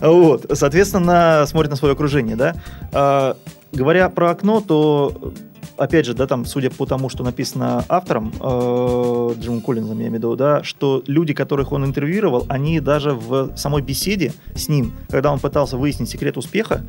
[0.00, 2.54] Вот, соответственно, смотрит на свое окружение, да.
[2.92, 3.36] А,
[3.72, 5.32] говоря про окно, то
[5.78, 10.12] опять же, да, там, судя по тому, что написано автором, э, Джимом Коллинзом, я имею
[10.12, 14.92] в виду, да, что люди, которых он интервьюировал, они даже в самой беседе с ним,
[15.08, 16.82] когда он пытался выяснить секрет успеха,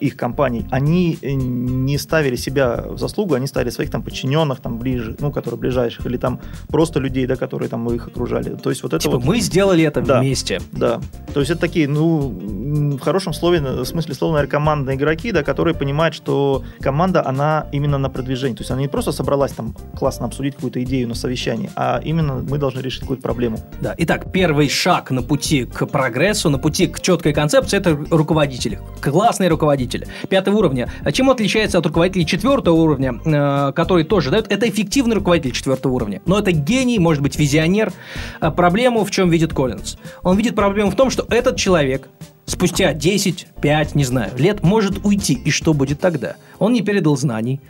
[0.00, 4.78] их компаний, они э, не ставили себя в заслугу, они ставили своих там подчиненных, там
[4.78, 8.56] ближе, ну, которые ближайших, или там просто людей, да, которые там их окружали.
[8.56, 9.24] То есть вот это типа вот...
[9.24, 10.60] мы сделали это да, вместе.
[10.72, 11.00] Да.
[11.32, 15.42] То есть это такие, ну, в хорошем слове, в смысле слова, наверное, командные игроки, да,
[15.42, 18.56] которые понимают, что команда, она именно на продвижении.
[18.56, 22.34] То есть она не просто собралась там классно обсудить какую-то идею на совещании, а именно
[22.48, 23.58] мы должны решить какую-то проблему.
[23.80, 23.94] Да.
[23.98, 28.80] Итак, первый шаг на пути к прогрессу, на пути к четкой концепции, это руководители.
[29.00, 30.88] Классные руководители руководителя пятого уровня.
[31.12, 34.50] Чем отличается от руководителей четвертого уровня, э, который тоже дает?
[34.50, 36.22] Это эффективный руководитель четвертого уровня.
[36.26, 37.92] Но это гений, может быть, визионер.
[38.40, 39.96] А проблему в чем видит Коллинз?
[40.22, 42.08] Он видит проблему в том, что этот человек
[42.46, 45.34] спустя 10, 5, не знаю, лет может уйти.
[45.34, 46.36] И что будет тогда?
[46.58, 47.60] Он не передал знаний,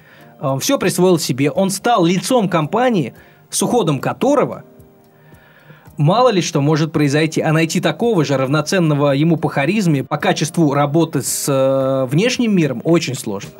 [0.61, 3.13] все присвоил себе, он стал лицом компании,
[3.51, 4.65] с уходом которого
[6.01, 10.73] мало ли что может произойти, а найти такого же равноценного ему по харизме, по качеству
[10.73, 13.51] работы с э, внешним миром очень сложно.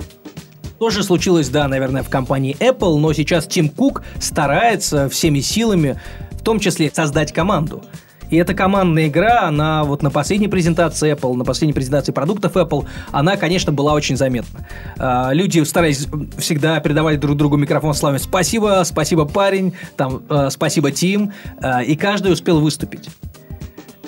[0.79, 6.01] Тоже случилось, да, наверное, в компании Apple, но сейчас Тим Кук старается всеми силами,
[6.33, 7.85] в том числе, создать команду.
[8.31, 12.87] И эта командная игра, она вот на последней презентации Apple, на последней презентации продуктов Apple,
[13.11, 14.67] она, конечно, была очень заметна.
[14.99, 16.07] А, люди старались
[16.39, 21.97] всегда передавали друг другу микрофон словами «спасибо», «спасибо, парень», там «э, «спасибо, Тим», а, и
[21.97, 23.09] каждый успел выступить.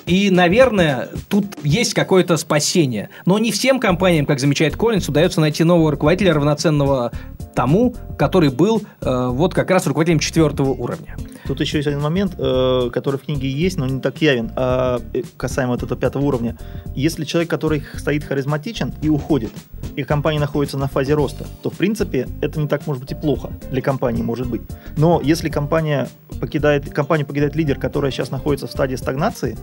[0.06, 3.08] И, наверное, тут есть какое-то спасение.
[3.24, 7.12] Но не всем компаниям, как замечает Коллинс, удается найти нового руководителя, равноценного
[7.54, 11.16] тому, который был э, вот как раз руководителем четвертого уровня.
[11.46, 15.00] Тут еще есть один момент, э, который в книге есть, но не так явен, а
[15.12, 16.56] э, касаемо вот этого пятого уровня.
[16.94, 19.52] Если человек, который стоит харизматичен и уходит,
[19.96, 23.14] и компания находится на фазе роста, то в принципе это не так может быть и
[23.14, 24.62] плохо для компании, может быть.
[24.96, 26.08] Но если компания
[26.40, 29.58] покидает, компанию покидает лидер, который сейчас находится в стадии стагнации,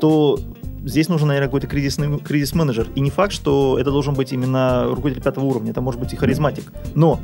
[0.00, 0.38] то
[0.84, 2.88] здесь нужен, наверное, какой-то кризисный, кризис-менеджер.
[2.94, 6.16] И не факт, что это должен быть именно руководитель пятого уровня, это может быть и
[6.16, 6.72] харизматик.
[6.94, 7.20] Но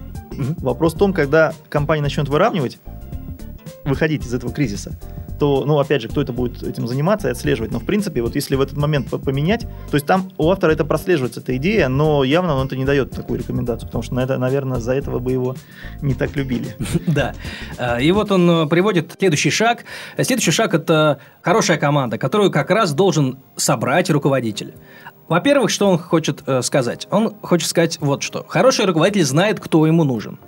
[0.59, 2.79] вопрос в том, когда компания начнет выравнивать,
[3.85, 4.99] выходить из этого кризиса,
[5.40, 7.72] то, ну, опять же, кто это будет этим заниматься и отслеживать.
[7.72, 10.85] Но, в принципе, вот если в этот момент поменять, то есть там у автора это
[10.85, 14.37] прослеживается, эта идея, но явно он это не дает такую рекомендацию, потому что, на это,
[14.37, 15.57] наверное, за этого бы его
[16.03, 16.76] не так любили.
[17.07, 17.35] Да.
[17.79, 19.85] А, и вот он э, приводит следующий шаг.
[20.20, 24.74] Следующий шаг– это хорошая команда, которую как раз должен собрать руководитель.
[25.29, 27.09] Во-первых, что он хочет э, сказать?
[27.11, 28.44] Он хочет сказать вот что.
[28.46, 30.38] Хороший руководитель знает, кто ему нужен.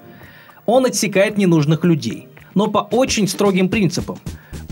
[0.67, 4.19] Он отсекает ненужных людей, но по очень строгим принципам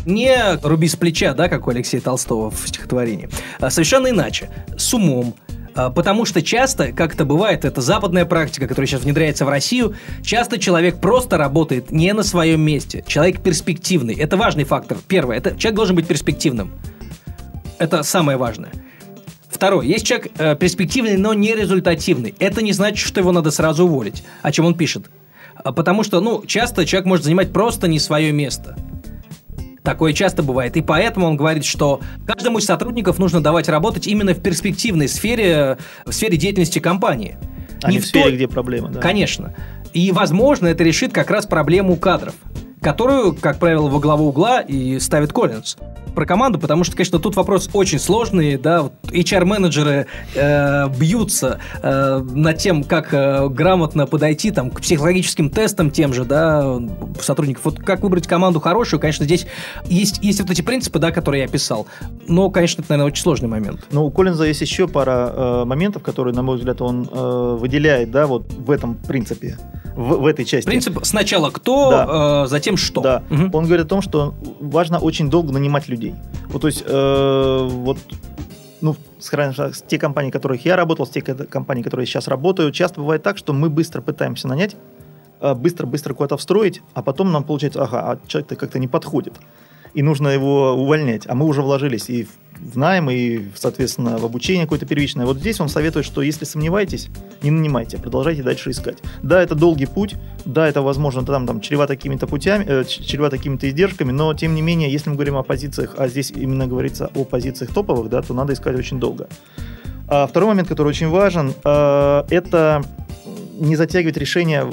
[0.04, 4.92] не руби с плеча, да, как у Алексея Толстого в стихотворении, а совершенно иначе, с
[4.94, 5.34] умом,
[5.74, 9.94] а, Потому что часто, как это бывает, это западная практика, которая сейчас внедряется в Россию,
[10.22, 13.04] часто человек просто работает не на своем месте.
[13.06, 14.14] Человек перспективный.
[14.14, 14.98] Это важный фактор.
[15.06, 16.72] Первое, это человек должен быть перспективным.
[17.78, 18.70] Это самое важное.
[19.48, 22.34] Второе, есть человек э, перспективный, но не результативный.
[22.38, 24.22] Это не значит, что его надо сразу уволить.
[24.42, 25.10] О чем он пишет?
[25.54, 28.76] А, потому что, ну, часто человек может занимать просто не свое место.
[29.82, 30.76] Такое часто бывает.
[30.76, 35.78] И поэтому он говорит, что каждому из сотрудников нужно давать работать именно в перспективной сфере,
[36.04, 37.38] в сфере деятельности компании.
[37.82, 38.36] А не, не в сфере, то...
[38.36, 39.00] где проблема, да.
[39.00, 39.54] Конечно.
[39.94, 42.34] И, возможно, это решит как раз проблему кадров,
[42.80, 45.76] которую, как правило, во главу угла и ставит Коллинз
[46.14, 52.18] про команду, потому что, конечно, тут вопрос очень сложный, да, вот HR-менеджеры э, бьются э,
[52.18, 56.80] над тем, как э, грамотно подойти там к психологическим тестам тем же, да,
[57.20, 57.64] сотрудников.
[57.64, 59.46] Вот как выбрать команду хорошую, конечно, здесь
[59.84, 61.86] есть, есть вот эти принципы, да, которые я описал,
[62.26, 63.86] но, конечно, это, наверное, очень сложный момент.
[63.92, 68.10] Ну, у Коллинза есть еще пара э, моментов, которые, на мой взгляд, он э, выделяет,
[68.10, 69.58] да, вот в этом принципе
[69.96, 70.66] в, в этой части.
[70.66, 72.44] Принцип сначала кто, да.
[72.44, 73.00] э, затем что.
[73.00, 73.22] Да.
[73.30, 73.56] Угу.
[73.56, 76.14] Он говорит о том, что важно очень долго нанимать людей.
[76.48, 77.98] Вот, то есть, э, вот
[78.80, 83.00] ну, скажем те компании, в которых я работал, с те компании, которые сейчас работаю, часто
[83.00, 84.76] бывает так, что мы быстро пытаемся нанять,
[85.40, 89.35] э, быстро-быстро куда-то встроить, а потом нам получается, ага, а человек-то как-то не подходит
[89.94, 91.26] и нужно его увольнять.
[91.26, 92.26] А мы уже вложились и
[92.61, 95.24] в найм, и, соответственно, в обучение какое-то первичное.
[95.24, 97.09] Вот здесь он советует, что если сомневаетесь,
[97.42, 98.98] не нанимайте, продолжайте дальше искать.
[99.22, 103.68] Да, это долгий путь, да, это, возможно, там, там чревато какими-то путями, э, чревато какими-то
[103.68, 107.24] издержками, но, тем не менее, если мы говорим о позициях, а здесь именно говорится о
[107.24, 109.29] позициях топовых, да, то надо искать очень долго.
[110.09, 112.85] А второй момент, который очень важен, э, это
[113.59, 114.70] не затягивать решение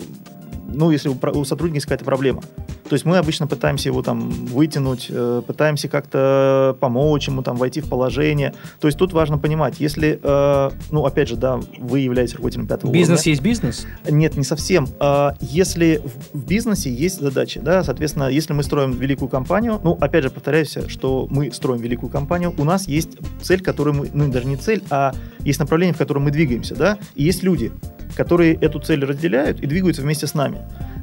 [0.68, 2.42] ну, если у сотрудника есть какая-то проблема.
[2.90, 7.82] То есть мы обычно пытаемся его там вытянуть, э, пытаемся как-то помочь ему там войти
[7.82, 8.54] в положение.
[8.80, 12.92] То есть тут важно понимать, если, э, ну, опять же, да, вы являетесь руководителем пятого
[12.92, 13.32] бизнес уровня.
[13.32, 13.88] есть бизнес?
[14.10, 14.88] Нет, не совсем.
[15.00, 16.02] А если
[16.34, 20.78] в бизнесе есть задачи, да, соответственно, если мы строим великую компанию, ну, опять же, повторяюсь,
[20.88, 24.84] что мы строим великую компанию, у нас есть цель, которую мы, ну, даже не цель,
[24.90, 27.72] а есть направление, в котором мы двигаемся, да, и есть люди,
[28.18, 30.58] которые эту цель разделяют и двигаются вместе с нами.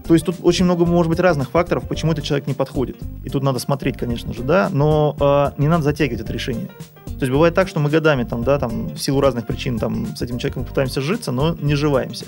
[0.07, 2.97] То есть тут очень много может быть разных факторов, почему этот человек не подходит.
[3.25, 6.69] И тут надо смотреть, конечно же, да, но э, не надо затягивать это решение.
[7.19, 10.17] То есть бывает так, что мы годами там, да, там, в силу разных причин там,
[10.17, 12.27] с этим человеком пытаемся житься, но не живаемся.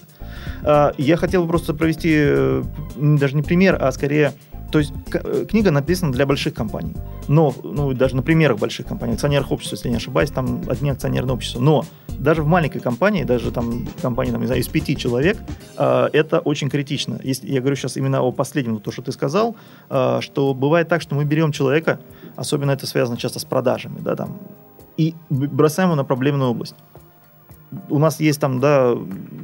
[0.63, 2.63] Э, я хотел бы просто провести э,
[2.97, 4.33] даже не пример, а скорее
[4.71, 6.95] то есть э, книга написана для больших компаний.
[7.29, 11.35] Но, ну, даже на примерах больших компаний, акционерных обществ, если не ошибаюсь, там одни акционерные
[11.35, 11.61] общества.
[11.61, 11.85] Но
[12.19, 15.39] даже в маленькой компании, даже там компании, там, не знаю, из пяти человек,
[15.77, 17.19] э, это очень критично.
[17.23, 19.57] Если, я говорю сейчас именно о последнем, то, что ты сказал,
[19.89, 22.01] э, что бывает так, что мы берем человека,
[22.35, 24.39] особенно это связано часто с продажами, да, там,
[24.97, 26.75] и бросаем его на проблемную область.
[27.89, 28.95] У нас есть там, да,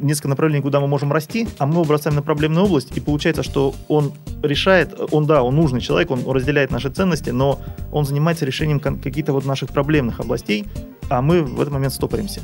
[0.01, 3.43] несколько направлений, куда мы можем расти, а мы его бросаем на проблемную область, и получается,
[3.43, 4.13] что он
[4.43, 7.59] решает, он, да, он нужный человек, он разделяет наши ценности, но
[7.91, 10.67] он занимается решением каких-то вот наших проблемных областей,
[11.11, 12.41] а мы в этот момент стопоримся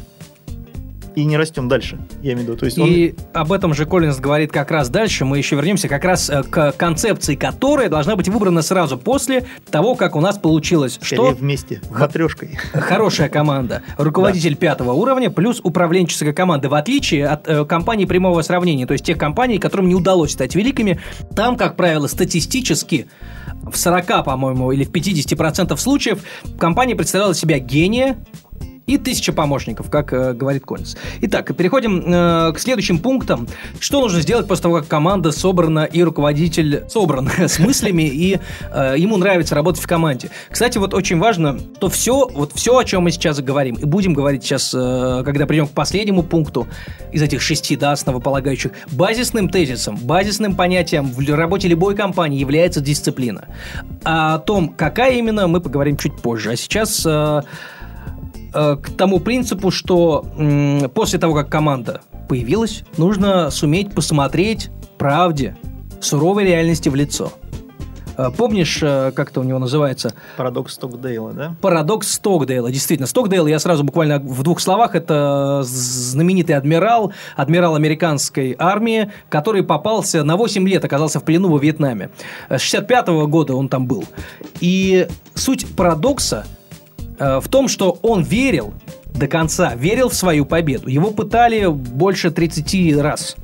[1.18, 2.59] и не растем дальше, я имею в виду.
[2.59, 3.42] То есть и он...
[3.42, 5.24] об этом же Коллинз говорит как раз дальше.
[5.24, 9.96] Мы еще вернемся как раз э, к концепции, которая должна быть выбрана сразу после того,
[9.96, 10.94] как у нас получилось.
[11.02, 12.57] Скорее что вместе, матрешкой.
[12.72, 13.83] Хорошая команда.
[13.98, 14.59] Руководитель да.
[14.59, 16.68] пятого уровня плюс управленческая команда.
[16.68, 20.54] В отличие от э, компаний прямого сравнения, то есть тех компаний, которым не удалось стать
[20.54, 21.00] великими,
[21.35, 23.09] там, как правило, статистически
[23.64, 26.22] в 40, по-моему, или в 50% случаев
[26.59, 28.18] компания представляла себя гения,
[28.88, 30.96] и тысяча помощников, как э, говорит Коллинз.
[31.20, 33.46] Итак, переходим э, к следующим пунктам.
[33.79, 38.40] Что нужно сделать после того, как команда собрана и руководитель собран с мыслями, и
[38.72, 40.31] э, ему нравится работать в команде.
[40.51, 44.14] Кстати, вот очень важно, что все, вот все, о чем мы сейчас говорим, и будем
[44.14, 46.66] говорить сейчас, э, когда придем к последнему пункту
[47.12, 53.48] из этих шести, да, основополагающих, базисным тезисом, базисным понятием в работе любой компании является дисциплина.
[54.03, 56.53] О том, какая именно, мы поговорим чуть позже.
[56.53, 57.05] А сейчас...
[57.05, 57.42] Э,
[58.53, 60.25] к тому принципу, что
[60.95, 65.57] после того, как команда появилась, нужно суметь посмотреть правде,
[66.01, 67.33] суровой реальности в лицо.
[68.19, 70.13] Э, помнишь, э, как это у него называется?
[70.37, 71.57] Парадокс Стокдейла, да?
[71.61, 73.07] Парадокс Стокдейла, действительно.
[73.07, 80.25] Стокдейл, я сразу буквально в двух словах, это знаменитый адмирал, адмирал американской армии, который попался
[80.25, 82.11] на 8 лет, оказался в плену во Вьетнаме.
[82.49, 84.05] С 65 -го года он там был.
[84.61, 86.58] И суть парадокса– Э,
[87.18, 88.74] в том, что он верил
[89.14, 90.88] до конца, верил в свою победу.
[90.88, 93.37] Его пытали больше 30 раз.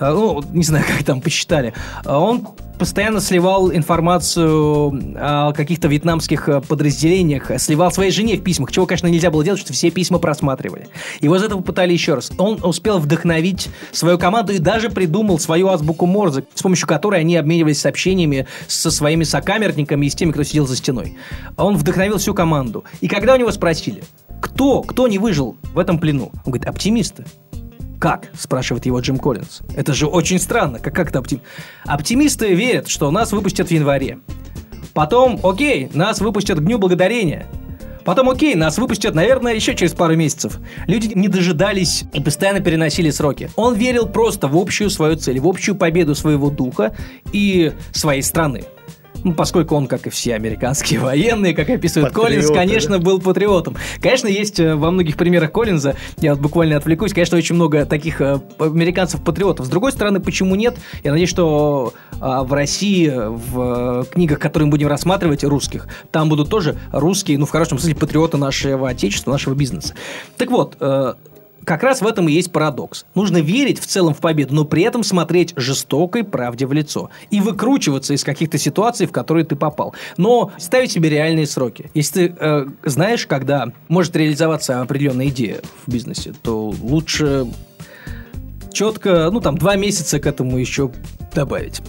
[0.00, 1.72] Э, ну, не знаю, как там посчитали.
[2.04, 8.86] Э, он постоянно сливал информацию о каких-то вьетнамских подразделениях, сливал своей жене в письмах, чего,
[8.86, 10.88] конечно, нельзя было делать, что все письма просматривали.
[11.20, 12.32] Его за этого пытали еще раз.
[12.38, 17.36] Он успел вдохновить свою команду и даже придумал свою азбуку Морзе, с помощью которой они
[17.36, 21.16] обменивались сообщениями со своими сокамерниками и с теми, кто сидел за стеной.
[21.56, 22.84] Он вдохновил всю команду.
[23.00, 24.02] И когда у него спросили,
[24.40, 27.24] кто, кто не выжил в этом плену, он говорит, оптимисты.
[28.04, 28.28] Как?
[28.34, 29.62] спрашивает его Джим Коллинз.
[29.74, 30.78] Это же очень странно.
[30.78, 31.40] Как, как это оптим...
[31.86, 34.18] Оптимисты верят, что нас выпустят в январе.
[34.92, 37.46] Потом, окей, нас выпустят к Дню Благодарения.
[38.04, 40.58] Потом, окей, нас выпустят, наверное, еще через пару месяцев.
[40.86, 43.48] Люди не дожидались и постоянно переносили сроки.
[43.56, 46.94] Он верил просто в общую свою цель, в общую победу своего духа
[47.32, 48.64] и своей страны.
[49.24, 53.04] Ну, поскольку он, как и все американские военные, как описывает Патриоты, Коллинз, конечно, да?
[53.04, 53.76] был патриотом.
[54.00, 58.20] Конечно, есть э, во многих примерах Коллинза, я вот буквально отвлекусь, конечно, очень много таких
[58.20, 59.66] э, американцев-патриотов.
[59.66, 60.76] С другой стороны, почему нет?
[61.02, 66.28] Я надеюсь, что а, в России, в э, книгах, которые мы будем рассматривать, русских, там
[66.28, 69.94] будут тоже русские, ну, в хорошем смысле, патриоты нашего отечества, нашего бизнеса.
[70.36, 70.76] Так вот,
[71.64, 73.04] как раз в этом и есть парадокс.
[73.14, 77.40] Нужно верить в целом в победу, но при этом смотреть жестокой правде в лицо и
[77.40, 79.94] выкручиваться из каких-то ситуаций, в которые ты попал.
[80.16, 81.90] Но ставить себе реальные сроки.
[81.94, 87.46] Если ты э, знаешь, когда может реализоваться определенная идея в бизнесе, то лучше
[88.72, 90.90] четко, ну там два месяца к этому еще
[91.34, 91.82] добавить.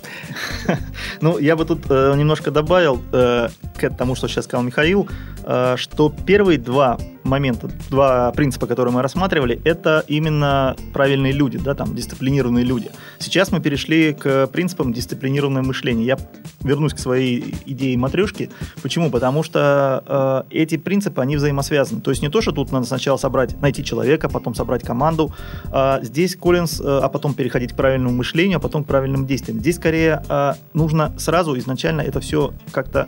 [1.22, 5.08] Ну, я бы тут э, немножко добавил э, к тому, что сейчас сказал Михаил,
[5.44, 11.74] э, что первые два момента, два принципа, которые мы рассматривали, это именно правильные люди, да,
[11.74, 12.92] там, дисциплинированные люди.
[13.20, 16.06] Сейчас мы перешли к принципам дисциплинированного мышления.
[16.06, 16.18] Я
[16.62, 18.50] вернусь к своей идее матрешки.
[18.82, 19.10] Почему?
[19.10, 22.02] Потому что э, эти принципы, они взаимосвязаны.
[22.02, 25.34] То есть не то, что тут надо сначала собрать, найти человека, потом собрать команду.
[25.72, 29.35] Э, здесь Коллинз, э, а потом переходить к правильному мышлению, а потом к правильным действиям.
[29.38, 33.08] Здесь скорее э, нужно сразу изначально это все как-то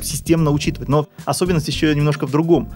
[0.00, 0.88] системно учитывать.
[0.88, 2.70] Но особенность еще немножко в другом.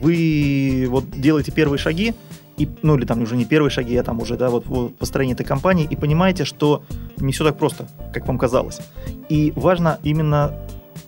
[0.00, 2.14] Вы вот делаете первые шаги,
[2.56, 5.34] и, ну или там уже не первые шаги, а там уже, да, вот в построении
[5.34, 6.84] этой компании, и понимаете, что
[7.18, 8.80] не все так просто, как вам казалось.
[9.28, 10.54] И важно именно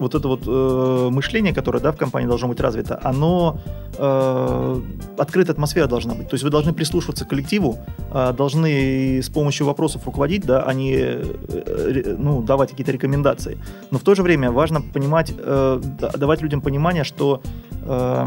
[0.03, 3.59] вот это вот э, мышление, которое да, в компании должно быть развито, оно
[3.97, 4.81] э,
[5.19, 6.29] открытая атмосфера должна быть.
[6.29, 7.79] То есть вы должны прислушиваться к коллективу,
[8.13, 13.59] э, должны с помощью вопросов руководить, да, а не э, ну, давать какие-то рекомендации.
[13.91, 15.81] Но в то же время важно понимать, э,
[16.17, 17.43] давать людям понимание, что
[17.83, 18.27] э,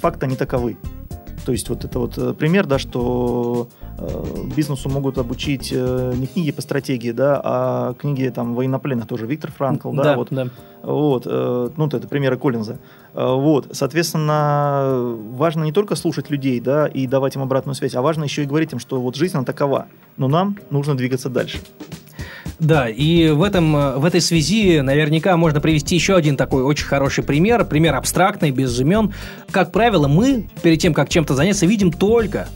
[0.00, 0.76] факты не таковы.
[1.44, 3.68] То есть вот это вот э, пример, да, что
[4.56, 9.26] бизнесу могут обучить э, не книги по стратегии, да, а книги там военнопленных тоже.
[9.26, 10.28] Виктор Франкл, да, да вот.
[10.30, 10.48] Да.
[10.82, 12.78] Вот, э, ну, это примеры Коллинза.
[13.14, 18.02] Э, вот, соответственно, важно не только слушать людей, да, и давать им обратную связь, а
[18.02, 21.58] важно еще и говорить им, что вот жизнь она такова, но нам нужно двигаться дальше.
[22.58, 27.22] Да, и в, этом, в этой связи наверняка можно привести еще один такой очень хороший
[27.22, 29.14] пример, пример абстрактный, без имен.
[29.52, 32.48] Как правило, мы перед тем, как чем-то заняться, видим только,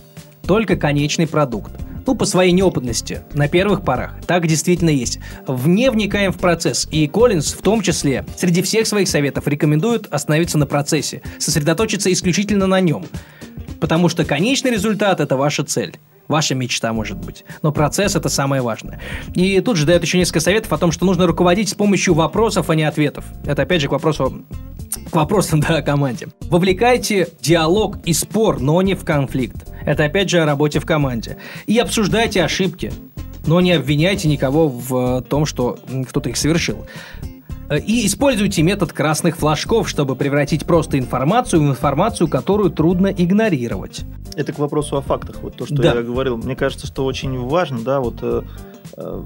[0.46, 1.72] только конечный продукт.
[2.06, 4.14] Ну, по своей неопытности, на первых порах.
[4.26, 5.20] Так действительно есть.
[5.46, 6.88] Вне вникаем в процесс.
[6.90, 12.66] И Коллинз, в том числе, среди всех своих советов рекомендует остановиться на процессе, сосредоточиться исключительно
[12.66, 13.06] на нем.
[13.80, 15.96] Потому что конечный результат– это ваша цель
[16.28, 17.44] ваша мечта, может быть.
[17.62, 19.00] Но процесс– это самое важное.
[19.34, 22.70] И тут же дает еще несколько советов о том, что нужно руководить с помощью вопросов,
[22.70, 23.24] а не ответов.
[23.44, 24.42] Это, опять же, к вопросу
[25.10, 26.28] к вопросам, да, о команде.
[26.42, 29.68] Вовлекайте диалог и спор, но не в конфликт.
[29.84, 31.38] Это, опять же, о работе в команде.
[31.66, 32.92] И обсуждайте ошибки,
[33.46, 35.78] но не обвиняйте никого в том, что
[36.08, 36.86] кто-то их совершил.
[37.68, 44.02] Э, И используйте метод красных флажков, чтобы превратить просто информацию в информацию, которую трудно игнорировать.
[44.36, 45.40] Это к вопросу о фактах.
[45.42, 45.94] Вот то, что Да.
[45.94, 46.36] я говорил.
[46.36, 48.42] Мне кажется, что очень важно, да, вот э,
[48.96, 49.22] э,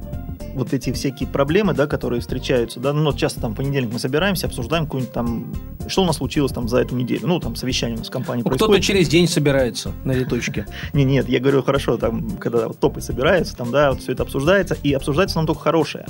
[0.57, 3.99] вот эти всякие проблемы, да, которые встречаются, да, ну, вот часто там в понедельник мы
[3.99, 5.53] собираемся, обсуждаем какую-нибудь там,
[5.87, 8.43] что у нас случилось там за эту неделю, ну, там совещание у нас в компании
[8.43, 8.85] Ну, Кто-то происходит.
[8.85, 10.67] через день собирается на летучке.
[10.93, 14.77] Не, нет, я говорю, хорошо, там, когда топы собираются, там, да, вот все это обсуждается,
[14.83, 16.07] и обсуждается нам только хорошее.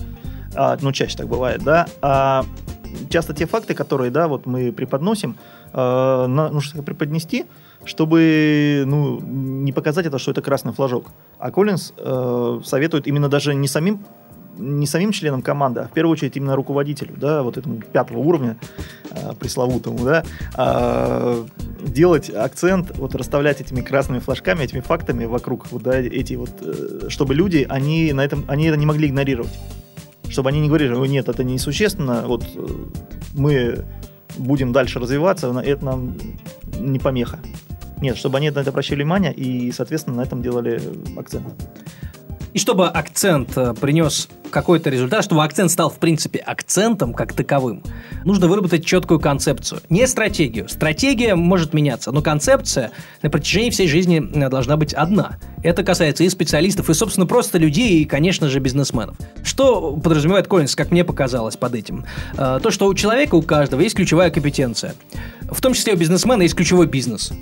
[0.55, 1.87] А, ну, чаще так бывает, да.
[2.01, 2.45] А
[3.11, 5.37] часто те факты, которые, да, вот мы преподносим,
[5.73, 7.45] э, нужно преподнести,
[7.85, 11.07] чтобы, ну, не показать это, что это красный флажок.
[11.39, 14.05] А Коллинз э, советует именно даже не самим
[14.59, 18.57] не самим членам команды, а в первую очередь именно руководителю, да, вот этому пятого уровня
[19.11, 21.47] э, пресловутому, да, а,
[21.81, 27.09] делать акцент, вот расставлять этими красными флажками, этими фактами вокруг, вот, да, эти вот, э,
[27.09, 29.57] чтобы люди, они на этом, они это не могли игнорировать,
[30.29, 32.67] чтобы они не говорили, «Ой, нет, это несущественно, вот э,
[33.35, 33.85] мы
[34.39, 36.17] будем дальше развиваться, это нам
[36.79, 37.39] не помеха.
[38.01, 40.81] Нет, чтобы они на это обращали внимание и, соответственно, на этом делали
[41.17, 41.47] акцент.
[42.57, 47.83] И чтобы акцент э, принес какой-то результат, чтобы акцент стал, в принципе, акцентом как таковым,
[48.25, 49.83] нужно выработать четкую концепцию.
[49.91, 50.67] Не стратегию.
[50.67, 55.37] Стратегия может меняться, но концепция на протяжении всей жизни э, должна быть одна.
[55.63, 59.19] Это касается и специалистов, и, собственно, просто людей, и, конечно же, бизнесменов.
[59.43, 62.07] Что подразумевает Коллинс, как мне показалось под этим?
[62.39, 64.95] Э, То, что у человека, у каждого есть ключевая компетенция.
[65.43, 67.35] В том числе у бизнесмена есть ключевой бизнес.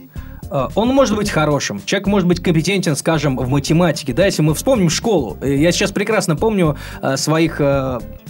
[0.51, 4.55] Э, Он может быть хорошим, человек может быть компетентен, скажем, в математике, да, если мы
[4.55, 5.37] вспомним школу.
[5.41, 7.61] Э, Я сейчас прекрасно помню э, своих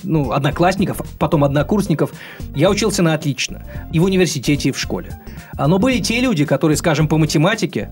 [0.02, 2.12] ну, одноклассников, потом однокурсников.
[2.54, 3.62] Я учился на отлично
[3.92, 5.18] и в университете, и в школе.
[5.56, 7.90] А, Но были те люди, которые, скажем, по математике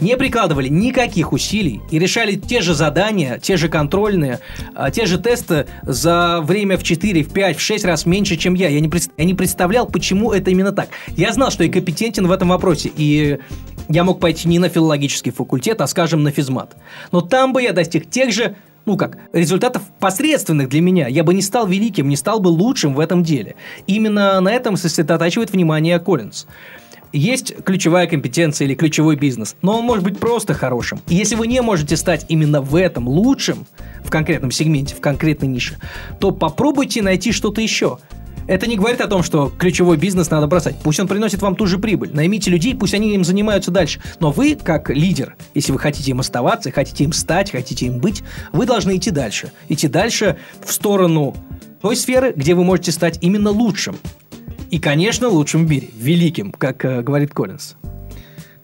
[0.00, 4.40] не прикладывали никаких усилий и решали те же задания, те же контрольные,
[4.74, 8.54] а, те же тесты за время в 4, в 5, в 6 раз меньше, чем
[8.54, 8.68] я.
[8.68, 10.88] Я не, я не представлял, почему это именно так.
[11.16, 13.38] Я знал, что я компетентен в этом вопросе, и
[13.88, 16.76] я мог пойти не на филологический факультет, а, скажем, на физмат.
[17.10, 21.06] Но там бы я достиг тех же ну как, результатов посредственных для меня.
[21.06, 23.54] Я бы не стал великим, не стал бы лучшим в этом деле.
[23.86, 26.46] Именно на этом сосредотачивает внимание Коллинз.
[27.12, 31.00] Есть ключевая компетенция или ключевой бизнес, но он может быть просто хорошим.
[31.08, 33.66] И если вы не можете стать именно в этом лучшим,
[34.02, 35.76] в конкретном сегменте, в конкретной нише,
[36.20, 37.98] то попробуйте найти что-то еще.
[38.46, 40.76] Это не говорит о том, что ключевой бизнес надо бросать.
[40.82, 42.10] Пусть он приносит вам ту же прибыль.
[42.12, 44.00] Наймите людей, пусть они им занимаются дальше.
[44.18, 48.24] Но вы, как лидер, если вы хотите им оставаться, хотите им стать, хотите им быть,
[48.52, 49.52] вы должны идти дальше.
[49.68, 51.36] Идти дальше в сторону
[51.82, 53.96] той сферы, где вы можете стать именно лучшим.
[54.72, 57.76] И, конечно, лучшим в мире, великим, как э, говорит Коллинз.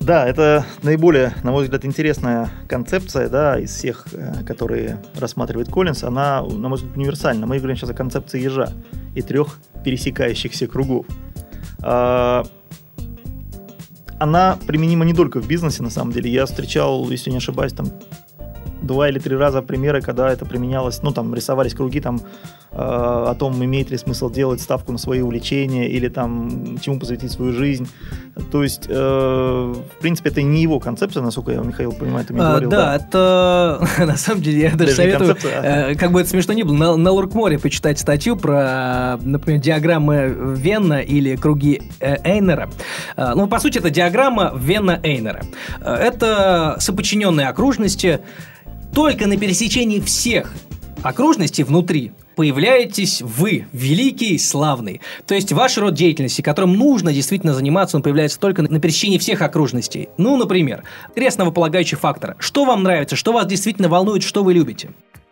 [0.00, 6.02] Да, это наиболее, на мой взгляд, интересная концепция, да, из всех, э, которые рассматривает Коллинс.
[6.04, 7.46] Она, на мой взгляд, универсальна.
[7.46, 8.72] Мы говорим сейчас о концепции ежа
[9.14, 11.04] и трех пересекающихся кругов.
[11.82, 12.46] А,
[14.18, 16.30] Она применима не только в бизнесе, на самом деле.
[16.30, 17.88] Я встречал, если не ошибаюсь, там
[18.88, 22.16] два или три раза примеры, когда это применялось, ну, там, рисовались круги, там,
[22.72, 27.30] э, о том, имеет ли смысл делать ставку на свои увлечения или там, чему посвятить
[27.30, 27.86] свою жизнь.
[28.50, 32.42] То есть, э, в принципе, это не его концепция, насколько я, Михаил, понимаю, ты мне
[32.42, 32.70] А, говорил.
[32.70, 35.90] да, это на самом деле я даже Даже советую, а.
[35.90, 40.34] э, как бы это смешно ни было, на, на Луркморе почитать статью про, например, диаграммы
[40.56, 42.70] Венна или круги э, Эйнера.
[43.16, 45.42] Э, Ну, по сути, это диаграмма Венна-Эйнера.
[45.80, 48.20] Э, Это соподчиненные окружности.
[48.94, 50.52] Только на пересечении всех
[51.02, 55.00] окружностей внутри появляетесь вы, великий славный.
[55.26, 59.42] То есть ваш род деятельности, которым нужно действительно заниматься, он появляется только на пересечении всех
[59.42, 60.08] окружностей.
[60.18, 60.84] Ну, например,
[61.16, 62.36] три основополагающих фактора.
[62.38, 64.90] Что вам нравится, что вас действительно волнует, что вы любите.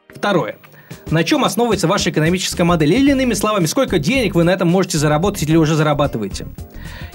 [0.09, 0.57] Второе.
[1.11, 2.93] На чем основывается ваша экономическая модель?
[2.93, 6.49] Или иными словами, сколько денег вы на этом можете заработать или уже зарабатываете?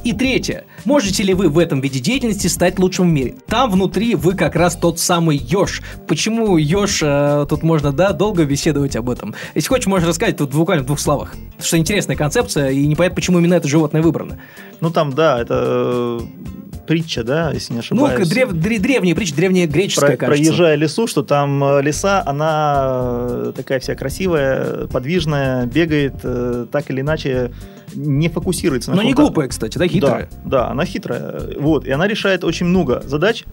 [0.06, 0.64] И третье.
[0.86, 3.36] Можете ли вы в этом виде деятельности стать лучшим в мире?
[3.48, 5.82] Там внутри вы как раз тот самый Ёж.
[6.08, 7.02] Почему Ёж?
[7.04, 9.36] э, тут можно, да, долго беседовать об этом.
[9.56, 11.32] Если хочешь, можешь рассказать тут буквально в двух словах.
[11.34, 14.40] Потому что интересная концепция, и непонятно, почему именно это животное выбрано.
[14.80, 18.28] Ну, там, да, это э, притча, да, если не Ну, ошибаюсь.
[18.28, 20.44] древ- дре- древняя притча, древняя греческая, про, кажется.
[20.52, 26.90] проезжая лесу, что там э, лиса, она э, такая вся красивая, подвижная, бегает, э, так
[26.90, 27.52] или иначе
[27.94, 28.92] не фокусируется.
[28.92, 30.30] на Но не глупая, кстати, да, хитрая.
[30.44, 31.60] Да, да, она хитрая.
[31.60, 33.46] Вот, и она решает очень много задач,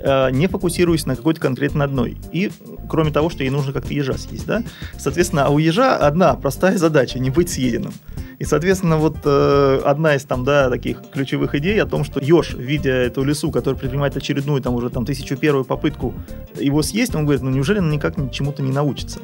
[0.00, 2.18] э, не фокусируясь на какой-то конкретно одной.
[2.32, 2.50] И
[2.88, 4.62] кроме того, что ей нужно как-то ежа съесть, да?
[4.98, 7.92] Соответственно, а у ежа одна простая задача– не быть съеденным.
[8.38, 12.54] И, соответственно, вот э, одна из там, да, таких ключевых идей о том, что еж,
[12.54, 16.14] видя эту лесу, которая предпринимает очередную, там, уже там, тысячу первую попытку
[16.56, 19.18] его съесть, он говорит, ну, неужели он никак ни- чему-то не научится?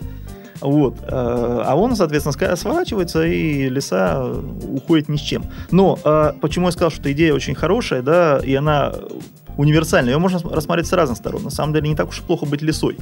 [0.61, 0.97] Вот.
[1.03, 4.25] э, А он, соответственно, сворачивается, и леса
[4.73, 5.45] уходит ни с чем.
[5.71, 8.93] Но э, почему я сказал, что идея очень хорошая, да, и она
[9.57, 10.15] универсальная.
[10.15, 11.43] Ее можно см- рассмотреть с разных сторон.
[11.45, 12.97] На самом деле не так уж и плохо быть лесой.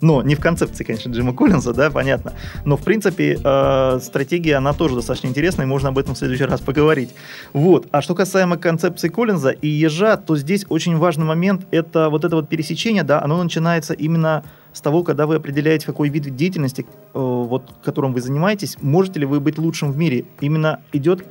[0.00, 2.32] Но не в концепции, конечно, Джима Коллинза, да, понятно.
[2.64, 6.44] Но, в принципе, э, стратегия, она тоже достаточно интересная, и можно об этом в следующий
[6.44, 7.10] раз поговорить.
[7.52, 7.86] Вот.
[7.90, 12.36] А что касаемо концепции Коллинза и ежа, то здесь очень важный момент, это вот это
[12.36, 17.18] вот пересечение, да, оно начинается именно с того, когда вы определяете, какой вид деятельности, э,
[17.18, 20.26] вот, которым вы занимаетесь, можете ли вы быть лучшим в мире.
[20.40, 21.24] Именно идет,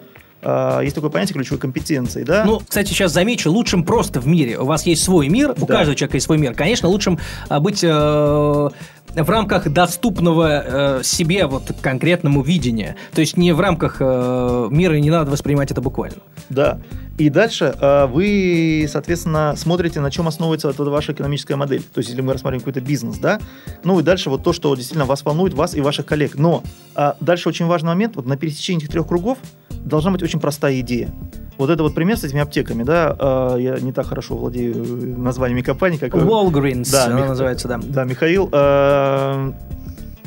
[0.46, 2.46] э, есть такое понятие ключевой компетенции, да?
[2.46, 4.60] Ну, кстати, сейчас замечу, лучшим просто в мире.
[4.60, 5.74] У вас есть свой мир, у Да.
[5.78, 6.54] каждого человека есть свой мир.
[6.54, 7.20] Конечно, лучшим
[7.50, 8.70] а, быть э,
[9.16, 12.95] в рамках доступного э, себе вот конкретному видения.
[13.13, 16.18] То есть не в рамках э, мира, не надо воспринимать это буквально.
[16.49, 16.80] Да.
[17.18, 21.82] И дальше э, вы, соответственно, смотрите, на чем основывается вот ваша экономическая модель.
[21.82, 23.39] То есть, если мы рассматриваем какой-то бизнес, да,
[23.84, 26.36] ну и дальше вот то, что действительно вас волнует, вас и ваших коллег.
[26.36, 26.63] Но
[26.93, 29.38] а, дальше очень важный момент, вот на пересечении этих трех кругов
[29.70, 31.09] должна быть очень простая идея.
[31.58, 35.06] Вот это вот пример с этими аптеками, да, э, я не так хорошо владею э,
[35.18, 36.14] названиями компаний, как...
[36.14, 37.80] Walgreens Да, она Мих- называется, да.
[37.82, 39.53] Да, Михаил, э,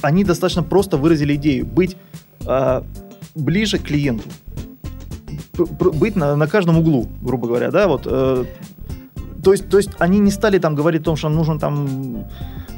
[0.01, 1.97] они достаточно просто выразили идею быть
[2.47, 2.83] э,
[3.35, 4.29] ближе к клиенту.
[5.79, 8.03] Быть на, на каждом углу, грубо говоря, да, вот.
[8.07, 8.45] э,
[9.43, 12.78] то есть, то есть они не стали там говорить о том, что нужно там э,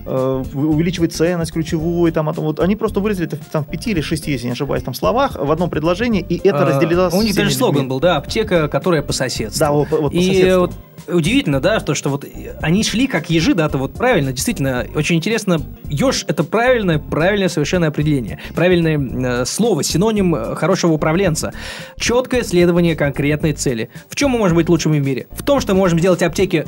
[0.54, 3.90] увеличивать ценность ключевую, там, а то вот, они просто выразили это в- там, в пяти
[3.92, 7.22] или шести, если не ошибаюсь, там словах в одном предложении, и это А, разделилось У
[7.22, 9.60] них даже слоган был, да, аптека, которая по соседству.
[9.60, 10.60] Да, вот, вот по И соседству.
[10.60, 10.72] вот
[11.08, 12.24] удивительно, да, то, что вот
[12.60, 15.60] они шли как ежи, да, это вот правильно, действительно, очень интересно.
[15.88, 18.38] Еж– это правильное, правильное совершенно определение.
[18.54, 21.52] Правильное э, слово, синоним э, хорошего управленца.
[21.98, 23.90] Четкое следование конкретной цели.
[24.08, 25.26] В чем мы можем быть лучшими в мире?
[25.30, 26.66] В том, что мы можем сделать аптеки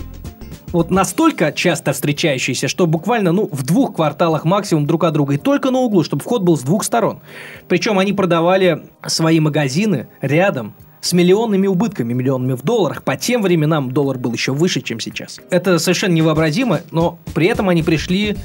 [0.72, 5.38] вот настолько часто встречающиеся, что буквально ну, в двух кварталах максимум друг от друга, и
[5.38, 7.20] только на углу, чтобы вход был с двух сторон.
[7.68, 13.02] Причем они продавали свои магазины рядом с миллионными убытками, миллионами в долларах.
[13.02, 15.40] По тем временам доллар был еще выше, чем сейчас.
[15.50, 18.36] Это совершенно невообразимо, но при этом они пришли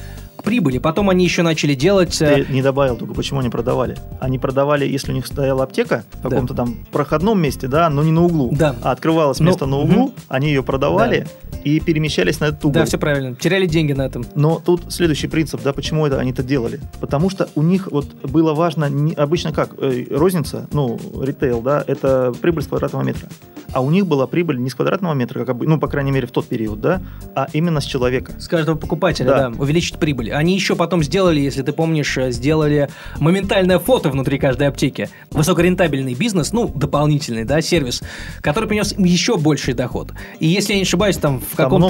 [0.44, 0.78] прибыли.
[0.78, 2.22] Потом они еще начали делать...
[2.22, 3.98] э, Ты не добавил только, почему они продавали.
[4.20, 6.30] Они продавали, если у них стояла аптека в Да.
[6.30, 8.50] каком-то там проходном месте, да, но не на углу.
[8.52, 8.76] Да.
[8.82, 10.14] А открывалось Ну, место на углу, мгм.
[10.30, 11.28] они ее продавали
[11.64, 12.74] и перемещались на этот угол.
[12.74, 13.36] Да, все правильно.
[13.36, 14.26] Теряли деньги на этом.
[14.36, 16.80] Но тут следующий принцип, да, почему это они это делали?
[17.00, 21.84] Потому что у них вот было важно, не- обычно как, э, розница, ну, ритейл, да,
[21.86, 23.28] это прибыль с квадратного метра.
[23.74, 26.32] А у них была прибыль не с квадратного метра, как ну, по крайней мере, в
[26.32, 27.02] тот период, да,
[27.36, 28.32] а именно с человека.
[28.40, 29.50] С каждого покупателя, Да.
[29.50, 29.58] да.
[29.62, 30.27] увеличить прибыль.
[30.30, 35.10] Они еще потом сделали, если ты помнишь, э, сделали моментальное фото внутри каждой аптеки.
[35.32, 38.02] Высокорентабельный бизнес, ну, дополнительный, да, сервис,
[38.42, 40.12] который принес им еще больший доход.
[40.40, 41.88] И если я не ошибаюсь, там в каком-то...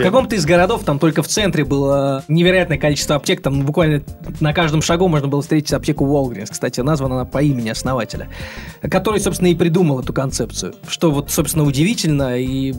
[0.00, 4.02] В каком-то из городов, там только в центре было невероятное количество аптек, там буквально
[4.40, 8.28] на каждом шагу можно было встретить аптеку Walgreens, кстати, названа она по имени основателя,
[8.82, 12.74] который, собственно, и придумал эту концепцию, что вот, собственно, удивительно, и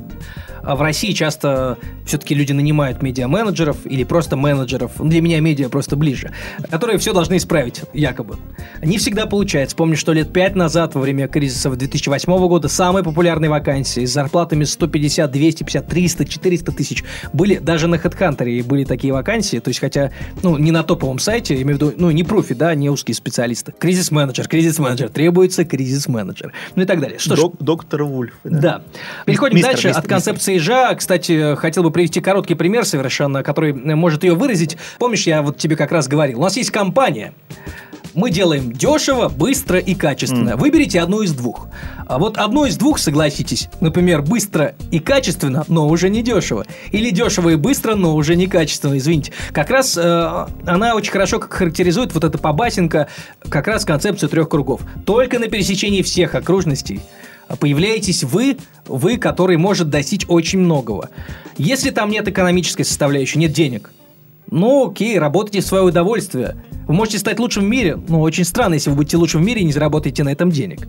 [0.61, 5.95] в России часто все-таки люди нанимают медиа-менеджеров или просто менеджеров, ну, для меня медиа просто
[5.95, 6.31] ближе,
[6.69, 8.37] которые все должны исправить, якобы.
[8.81, 9.75] Не всегда получается.
[9.75, 14.63] Помню, что лет пять назад, во время кризиса 2008 года, самые популярные вакансии с зарплатами
[14.63, 17.03] 150, 250, 300, 400 тысяч
[17.33, 20.11] были даже на HeadHunter были такие вакансии, то есть хотя,
[20.43, 23.15] ну, не на топовом сайте, я имею в виду, ну, не профи, да, не узкие
[23.15, 23.73] специалисты.
[23.77, 27.19] Кризис-менеджер, кризис-менеджер, требуется кризис-менеджер, ну и так далее.
[27.19, 28.33] Что ж, Док- доктор Вульф.
[28.43, 28.81] да.
[29.25, 30.93] Переходим Мистер, дальше мистер, от концепции ежа.
[30.95, 34.68] Кстати, хотел бы привести короткий пример совершенно, который э, может ее выразить.
[34.97, 36.39] Помнишь, я вот тебе как раз говорил.
[36.39, 37.33] У нас есть компания.
[38.13, 40.57] Мы делаем дешево, быстро и качественно.
[40.57, 41.67] Выберите одну из двух.
[42.07, 46.65] А вот одно из двух, согласитесь, например, быстро и качественно, но уже не дешево.
[46.91, 49.31] Или дешево и быстро, но уже не качественно, извините.
[49.51, 53.07] Как раз э, она очень хорошо как характеризует вот эта побасенка,
[53.47, 54.81] как раз концепцию трех кругов.
[55.05, 57.01] Только на пересечении всех окружностей
[57.59, 61.09] появляетесь вы, вы, который может достичь очень многого.
[61.57, 63.91] Если там нет экономической составляющей, нет денег,
[64.51, 66.55] ну окей, работайте в свое удовольствие.
[66.87, 69.61] Вы можете стать лучшим в мире, но очень странно, если вы будете лучшим в мире
[69.61, 70.87] и не заработаете на этом денег.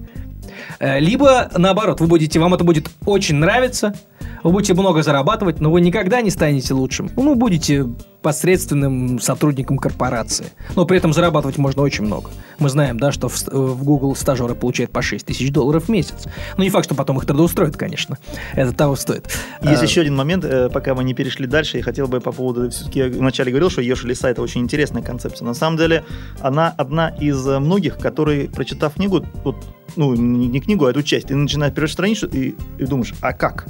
[0.78, 3.94] Э, Либо наоборот, вы будете, вам это будет очень нравиться,
[4.42, 7.10] вы будете много зарабатывать, но вы никогда не станете лучшим.
[7.16, 7.86] Ну, будете
[8.22, 10.46] посредственным сотрудником корпорации.
[10.76, 12.30] Но при этом зарабатывать можно очень много.
[12.58, 15.88] Мы знаем, да, что в, ст- в Google стажеры получают по 6 тысяч долларов в
[15.88, 16.26] месяц.
[16.58, 18.18] Ну, не факт, что потом их трудоустроят, конечно.
[18.54, 19.28] Это того стоит.
[19.62, 22.30] Есть Э, еще один момент, э, пока мы не перешли дальше, я хотел бы по
[22.32, 25.46] поводу, все-таки я вначале говорил, что Ешь леса это очень интересная концепция.
[25.46, 26.04] На самом деле,
[26.40, 29.56] она одна из э, многих, которые, прочитав книгу, вот,
[29.96, 33.32] ну, не, не книгу, а эту часть, ты начинаешь первую страницу и, и думаешь, а
[33.32, 33.66] как?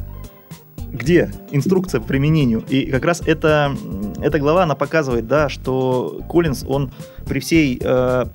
[0.93, 2.65] Где инструкция по применению?
[2.69, 3.75] И как раз это,
[4.21, 6.93] эта глава, она показывает, да, что Коллинз, он
[7.27, 8.27] при всей э,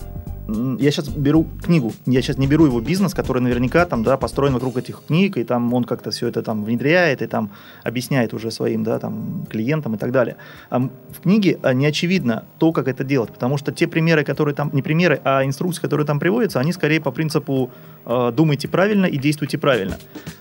[0.48, 4.54] я сейчас беру книгу, я сейчас не беру его бизнес, который наверняка там, да, построен
[4.54, 7.52] вокруг этих книг, и там он как-то все это там внедряет и там
[7.84, 10.36] объясняет уже своим, да, там, клиентам и так далее.
[10.70, 14.54] А в книге а, не очевидно то, как это делать, потому что те примеры, которые
[14.54, 17.72] там, не примеры, а инструкции, которые там приводятся, они скорее по принципу
[18.06, 19.98] э, думайте правильно и действуйте правильно.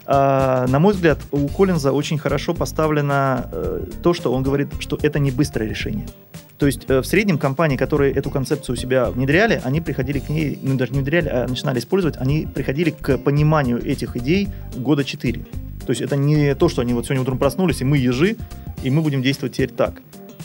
[0.07, 4.99] А, на мой взгляд, у Коллинза очень хорошо поставлено э, то, что он говорит, что
[5.03, 6.07] это не быстрое решение.
[6.59, 10.29] То есть э, в среднем компании, которые эту концепцию у себя внедряли, они приходили к
[10.29, 15.05] ней, ну даже не внедряли, а начинали использовать, они приходили к пониманию этих идей года
[15.05, 15.41] 4.
[15.87, 18.37] То есть это не то, что они вот сегодня утром проснулись, и мы ежи,
[18.83, 19.95] и мы будем действовать теперь так.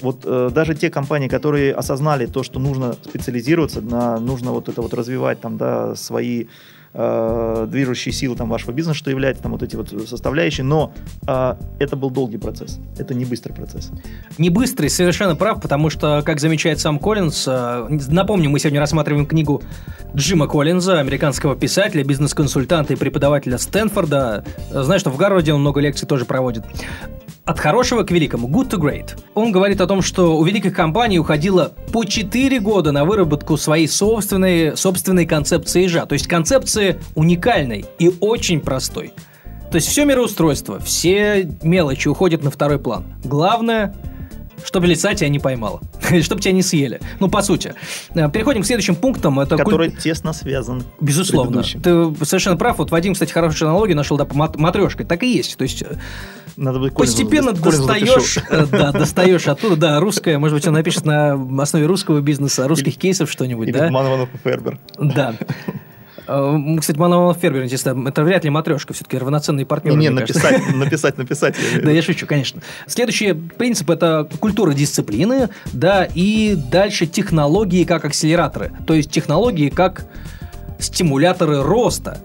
[0.01, 4.81] Вот э, даже те компании, которые осознали то, что нужно специализироваться, на, нужно вот это
[4.81, 6.45] вот развивать там, да, свои
[6.93, 10.93] э, движущие силы там, вашего бизнеса, что является там вот эти вот составляющие, но
[11.27, 13.91] э, это был долгий процесс, это не быстрый процесс.
[14.37, 19.25] Не быстрый, совершенно прав, потому что, как замечает сам Коллинз, э, напомню, мы сегодня рассматриваем
[19.25, 19.61] книгу
[20.15, 24.43] Джима Коллинза, американского писателя, бизнес-консультанта и преподавателя Стэнфорда.
[24.71, 26.63] Знаю, что в Гарварде он много лекций тоже проводит
[27.49, 29.17] от хорошего к великому, good to great.
[29.33, 33.87] Он говорит о том, что у великих компаний уходило по 4 года на выработку своей
[33.87, 36.05] собственной, собственной концепции ежа.
[36.05, 39.13] То есть концепции уникальной и очень простой.
[39.71, 43.05] То есть все мироустройство, все мелочи уходят на второй план.
[43.23, 43.95] Главное
[44.65, 45.81] чтобы лица тебя не поймало.
[46.21, 46.99] чтобы тебя не съели.
[47.19, 47.73] Ну, по сути.
[48.15, 49.39] Э, переходим к следующим пунктам.
[49.39, 49.99] Это Который куль...
[49.99, 50.83] тесно связан.
[50.99, 51.63] Безусловно.
[51.63, 52.77] Ты совершенно прав.
[52.77, 55.05] Вот Вадим, кстати, хорошую аналогию нашел, да, по матрешкой.
[55.05, 55.57] Так и есть.
[55.57, 55.97] То есть э,
[56.59, 61.33] надо будет Постепенно достаешь, э, да, достаешь оттуда, да, русское, может быть, он напишет на
[61.61, 63.89] основе русского бизнеса, русских или, кейсов что-нибудь, или да?
[63.89, 64.77] Манованов и Фербер.
[64.99, 65.35] Да.
[66.79, 69.97] Кстати, Манованов Фербер, интересно, это вряд ли матрешка, все-таки равноценный партнер.
[69.97, 71.55] Не, написать, написать, написать.
[71.83, 72.61] Да, я шучу, конечно.
[72.87, 80.05] Следующий принцип– это культура дисциплины, да, и дальше технологии как акселераторы, то есть технологии как
[80.79, 82.19] стимуляторы роста.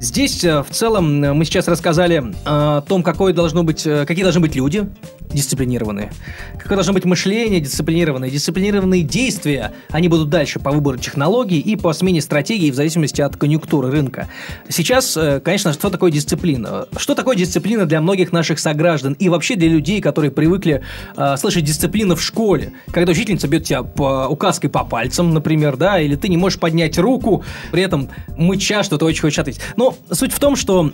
[0.00, 4.22] Здесь э, в целом э, мы сейчас рассказали э, о том, какое должно быть, какие
[4.22, 4.88] должны быть люди
[5.32, 6.12] дисциплинированные,
[6.58, 11.92] какое должно быть мышление дисциплинированное, дисциплинированные действия, они будут дальше по выбору технологий и по
[11.92, 14.28] смене стратегии в зависимости от конъюнктуры рынка.
[14.68, 16.86] Сейчас, конечно, что такое дисциплина?
[16.96, 20.82] Что такое дисциплина для многих наших сограждан и вообще для людей, которые привыкли
[21.16, 26.00] э, слышать дисциплину в школе, когда учительница бьет тебя по, указкой по пальцам, например, да,
[26.00, 29.60] или ты не можешь поднять руку, при этом мыча, что ты очень хочешь ответить.
[29.76, 30.92] Но суть в том, что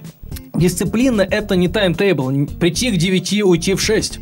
[0.58, 2.46] дисциплина– это не таймтейбл.
[2.58, 4.20] Прийти к 9, уйти в 6.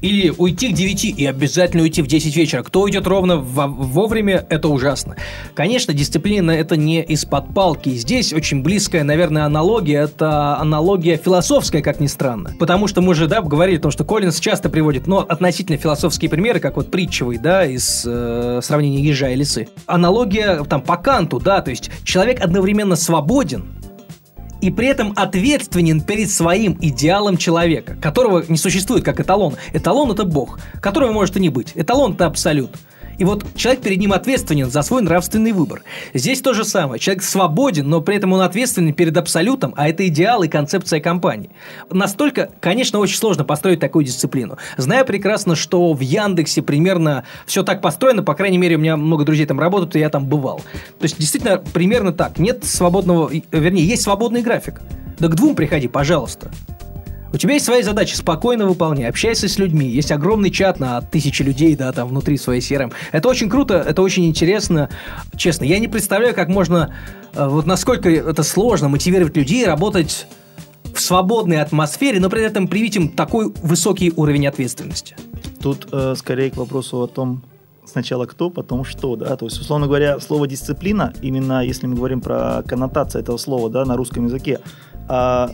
[0.00, 2.64] Или уйти к 9 и обязательно уйти в 10 вечера.
[2.64, 5.16] Кто уйдет ровно вовремя, это ужасно.
[5.54, 7.90] Конечно, дисциплина это не из-под палки.
[7.90, 10.00] Здесь очень близкая, наверное, аналогия.
[10.00, 12.52] Это аналогия философская, как ни странно.
[12.58, 16.28] Потому что мы же, да, говорили о том, что Коллинз часто приводит, но относительно философские
[16.28, 19.68] примеры, как вот притчевый, да, из э, сравнения ежа и лисы.
[19.86, 23.66] Аналогия там по Канту, да, то есть человек одновременно свободен,
[24.62, 29.56] и при этом ответственен перед своим идеалом человека, которого не существует как эталон.
[29.72, 31.72] Эталон– это Бог, которого может и не быть.
[31.74, 32.70] Эталон– это абсолют.
[33.18, 35.82] И вот человек перед ним ответственен за свой нравственный выбор.
[36.14, 37.00] Здесь то же самое.
[37.00, 41.50] Человек свободен, но при этом он ответственен перед абсолютом, а это идеал и концепция компании.
[41.90, 44.58] Настолько, конечно, очень сложно построить такую дисциплину.
[44.76, 49.24] Знаю прекрасно, что в Яндексе примерно все так построено, по крайней мере, у меня много
[49.24, 50.58] друзей там работают, и я там бывал.
[50.98, 52.38] То есть, действительно, примерно так.
[52.38, 54.80] Нет свободного, вернее, есть свободный график.
[55.18, 56.50] Да к двум приходи, пожалуйста.
[57.32, 59.88] У тебя есть свои задачи, спокойно выполняй, общайся с людьми.
[59.88, 62.92] Есть огромный чат на тысячи людей, да, там внутри своей CRM.
[63.10, 64.90] Это очень круто, это очень интересно.
[65.36, 66.94] Честно, я не представляю, как можно,
[67.34, 70.26] э, вот насколько это сложно мотивировать людей работать
[70.94, 75.16] в свободной атмосфере, но при этом привить им такой высокий уровень ответственности.
[75.60, 77.42] Тут э, скорее к вопросу о том,
[77.86, 82.20] сначала кто, потом что, да, то есть, условно говоря, слово дисциплина, именно если мы говорим
[82.20, 84.60] про коннотацию этого слова, да, на русском языке,
[85.08, 85.50] а,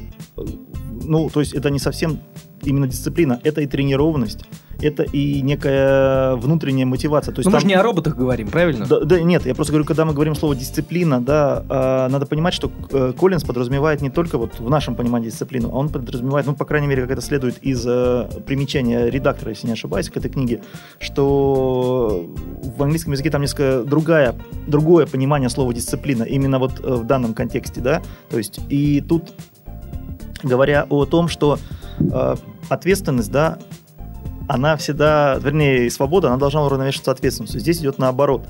[1.04, 2.20] ну, то есть это не совсем
[2.62, 4.44] именно дисциплина, это и тренированность,
[4.80, 7.34] это и некая внутренняя мотивация.
[7.34, 7.58] То есть Но там...
[7.58, 8.86] мы же не о роботах говорим, правильно?
[8.86, 12.54] Да, да, нет, я просто говорю, когда мы говорим слово дисциплина, да, э, надо понимать,
[12.54, 16.54] что э, Коллинз подразумевает не только вот в нашем понимании дисциплину, а он подразумевает, ну,
[16.54, 20.30] по крайней мере, как это следует из э, примечания редактора, если не ошибаюсь, к этой
[20.30, 20.62] книге,
[21.00, 22.26] что
[22.62, 24.34] в английском языке там несколько другая,
[24.66, 29.32] другое понимание слова дисциплина, именно вот э, в данном контексте, да, то есть и тут
[30.42, 31.58] говоря о том, что
[31.98, 32.36] э,
[32.68, 33.58] ответственность, да,
[34.48, 37.60] она всегда, вернее, свобода, она должна уравновешиваться ответственностью.
[37.60, 38.46] Здесь идет наоборот.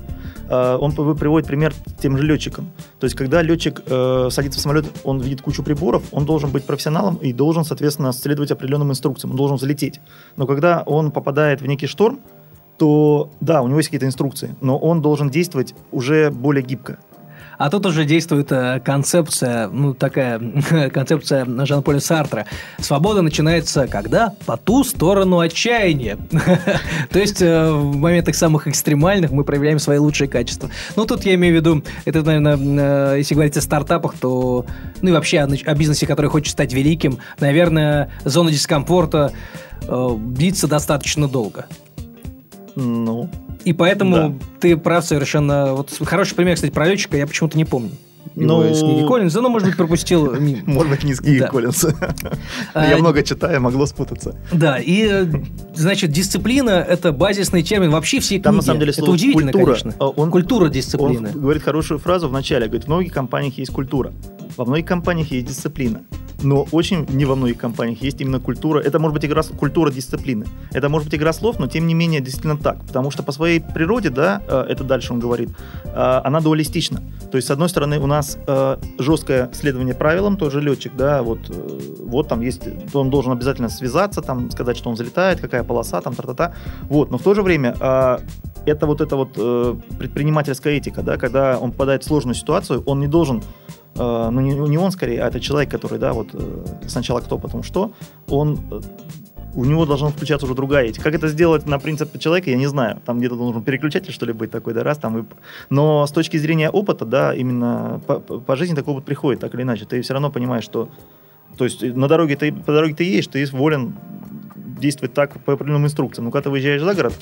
[0.47, 2.71] э, он приводит пример тем же летчикам.
[2.99, 6.63] То есть, когда летчик э, садится в самолет, он видит кучу приборов, он должен быть
[6.63, 9.99] профессионалом и должен, соответственно, следовать определенным инструкциям, он должен взлететь.
[10.37, 12.21] Но когда он попадает в некий шторм,
[12.77, 16.97] то да, у него есть какие-то инструкции, но он должен действовать уже более гибко.
[17.59, 20.39] А тут уже действует э, концепция, ну, такая
[20.93, 22.45] концепция Жан-Поля Сартра.
[22.79, 24.33] Свобода начинается когда?
[24.45, 26.17] По ту сторону отчаяния.
[27.11, 30.69] То есть э, в моментах самых экстремальных мы проявляем свои лучшие качества.
[30.95, 34.65] Ну, тут я имею в виду, это, наверное, э, если говорить о стартапах, то,
[35.01, 39.33] ну и вообще о, бизнесе, который хочет стать великим, наверное, зона дискомфорта
[39.81, 41.65] длится достаточно долго.
[42.79, 43.29] Ну,
[43.65, 44.33] И поэтому Да.
[44.61, 45.73] ты прав совершенно.
[45.75, 47.91] Вот хороший пример, кстати, про летчика я почему-то не помню.
[48.35, 50.61] Его Ну, из книги Коллинза, но, может быть, пропустил мимо.
[50.65, 51.47] может быть, низкий Да.
[51.47, 51.85] Коллинз.
[52.73, 54.35] А, Я много читаю, могло спутаться.
[54.53, 55.25] Да, и, э,
[55.73, 58.43] значит, дисциплина– это базисный термин вообще всей книги.
[58.43, 59.93] Там, на самом деле, это слово удивительно, «культура», конечно.
[59.99, 61.29] а, он- Культура дисциплины.
[61.33, 62.67] Он говорит хорошую фразу в начале.
[62.67, 64.13] Говорит, в многих компаниях есть культура.
[64.55, 66.01] Во многих компаниях есть дисциплина.
[66.41, 68.79] Но очень не во многих компаниях есть именно культура.
[68.79, 70.45] Это может быть игра, культура дисциплины.
[70.71, 72.79] Это может быть игра слов, но тем не менее действительно так.
[72.85, 75.49] Потому что по своей природе, да, э, это дальше он говорит,
[75.85, 77.01] э, она дуалистична.
[77.31, 81.21] То есть, с одной стороны, у нас э, жесткое следование правилам, тот же летчик, да,
[81.23, 81.39] вот,
[81.99, 82.61] вот там есть,
[82.93, 86.53] он должен обязательно связаться, там, сказать, что он залетает, какая полоса, там, тра-та-та.
[86.83, 87.75] Вот, но в то же время
[88.65, 93.07] это вот эта вот предпринимательская этика, да, когда он попадает в сложную ситуацию, он не
[93.07, 93.43] должен,
[93.95, 97.37] э, ну не, не он скорее, а это человек, который, да, вот э, сначала кто,
[97.37, 97.93] потом что,
[98.27, 98.81] он э,
[99.55, 101.03] у него должна включаться уже другая этика.
[101.03, 103.01] Как это сделать на принципе человека, я не знаю.
[103.05, 105.17] Там где-то должен переключатель, что ли, быть такой, да, раз там.
[105.19, 105.23] И...
[105.69, 109.63] Но с точки зрения опыта, да, именно по, по- жизни такой опыт приходит, так или
[109.63, 109.85] иначе.
[109.85, 110.89] Ты все равно понимаешь, что...
[111.57, 113.95] То есть на дороге ты, по дороге ты едешь, ты волен
[114.55, 116.25] действовать так по определенным инструкциям.
[116.25, 117.13] Но когда ты выезжаешь за город,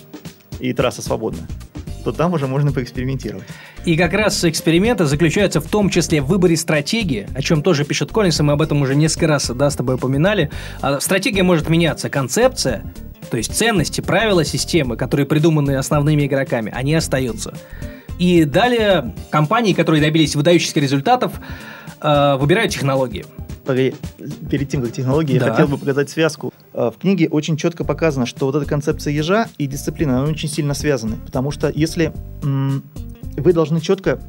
[0.60, 1.48] и трасса свободна,
[2.08, 3.44] то там уже можно поэкспериментировать.
[3.84, 8.14] И как раз эксперименты заключаются в том числе в выборе стратегии, о чем тоже пишет
[8.14, 10.50] Коллинс, и мы об этом уже несколько раз да, с тобой упоминали.
[10.82, 12.94] А Стратегия может меняться, концепция,
[13.30, 17.54] то есть ценности, правила системы, которые придуманы основными игроками, они остаются.
[18.20, 21.34] И далее компании, которые добились выдающихся результатов,
[22.02, 23.26] э, выбирают технологии.
[23.68, 23.94] Погоди,
[24.50, 25.48] перед тем, как технологии, Да.
[25.48, 26.54] я хотел бы показать связку.
[26.74, 30.50] Э, В книге очень четко показано, что вот эта концепция ежа и дисциплина, они очень
[30.50, 31.18] сильно связаны.
[31.26, 34.20] Потому что если вы должны четко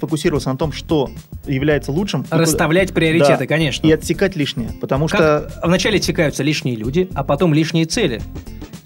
[0.00, 1.08] фокусироваться на том, что
[1.46, 3.46] является лучшим, Расставлять приоритеты, Да.
[3.46, 3.86] конечно.
[3.86, 4.70] и отсекать лишнее.
[4.80, 8.20] Потому что Как вначале отсекаются лишние люди, а потом лишние цели.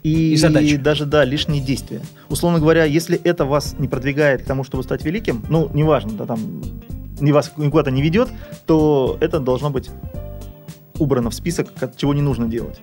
[0.04, 0.76] и, и задачи.
[0.76, 2.02] даже, да, лишние действия.
[2.28, 6.26] Условно говоря, если это вас не продвигает к тому, чтобы стать великим, ну, неважно, да,
[6.26, 6.62] там,
[7.20, 8.28] не вас никуда-то не ведет,
[8.66, 9.90] то это должно быть
[10.98, 12.80] убрано в список, чего не нужно делать.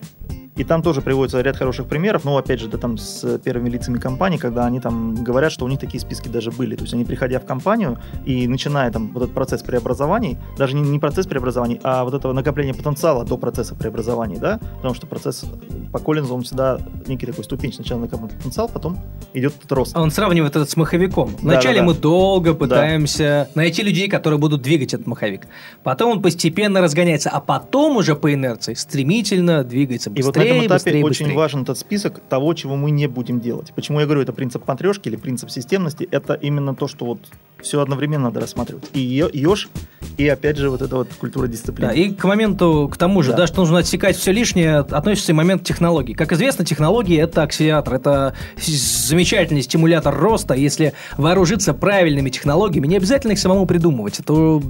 [0.54, 3.98] И там тоже приводится ряд хороших примеров, но опять же, да, там с первыми лицами
[3.98, 6.76] компании, когда они там говорят, что у них такие списки даже были.
[6.76, 10.82] То есть они, приходя в компанию и начиная там вот этот процесс преобразований, даже не,
[10.82, 15.44] не процесс преобразований, а вот этого накопления потенциала до процесса преобразований, да, потому что процесс
[15.44, 17.72] э, по Коллинзу, он всегда некий такой ступень.
[17.72, 18.98] Сначала накапливает потенциал, потом
[19.32, 19.96] идет этот рост.
[19.96, 21.34] Он сравнивает это с маховиком.
[21.40, 21.84] Вначале Да-да-да.
[21.86, 25.46] мы долго пытаемся найти людей, которые будут двигать этот маховик.
[25.82, 30.64] Потом он постепенно разгоняется, а потом уже по инерции стремительно двигается И вот быстрее, на
[30.64, 31.36] этом этапе быстрее, очень быстрее.
[31.36, 33.72] важен этот список того, чего мы не будем делать.
[33.74, 37.18] Почему я говорю, это принцип матрешки или принцип системности, это именно то, что вот
[37.62, 38.84] все одновременно надо рассматривать.
[38.92, 39.68] И е- еж,
[40.16, 41.88] и опять же вот эта вот культура дисциплины.
[41.88, 43.38] Да, и к моменту, к тому же, да.
[43.38, 43.46] Да.
[43.46, 46.14] что нужно отсекать все лишнее, относится и момент технологий.
[46.14, 50.54] Как известно, технологии– это акселератор, это замечательный стимулятор роста.
[50.54, 54.20] Если вооружиться правильными технологиями, не обязательно их самому придумывать.
[54.20, 54.62] Это,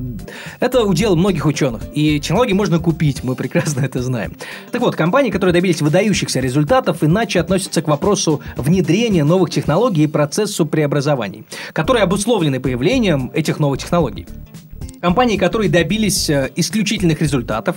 [0.60, 1.82] это удел многих ученых.
[1.94, 4.36] И технологии можно купить, мы прекрасно это знаем.
[4.70, 10.06] Так вот, компании, которые добились выдающихся результатов, иначе относятся к вопросу внедрения новых технологий и
[10.06, 12.81] процессу преобразований, которые обусловлены появлением
[13.32, 14.26] этих новых технологий.
[15.02, 17.74] Компании, которые добились э, исключительных результатов,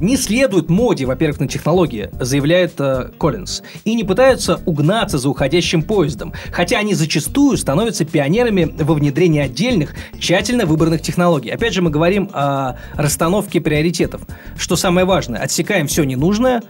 [0.00, 5.84] не следуют моде, во-первых, на технологии, заявляет э, Коллинз, и не пытаются угнаться за уходящим
[5.84, 11.50] поездом, хотя они зачастую становятся пионерами во внедрении отдельных, тщательно выбранных технологий.
[11.50, 14.22] Опять же, мы говорим о расстановке приоритетов.
[14.58, 16.62] Что самое важное, отсекаем все ненужное,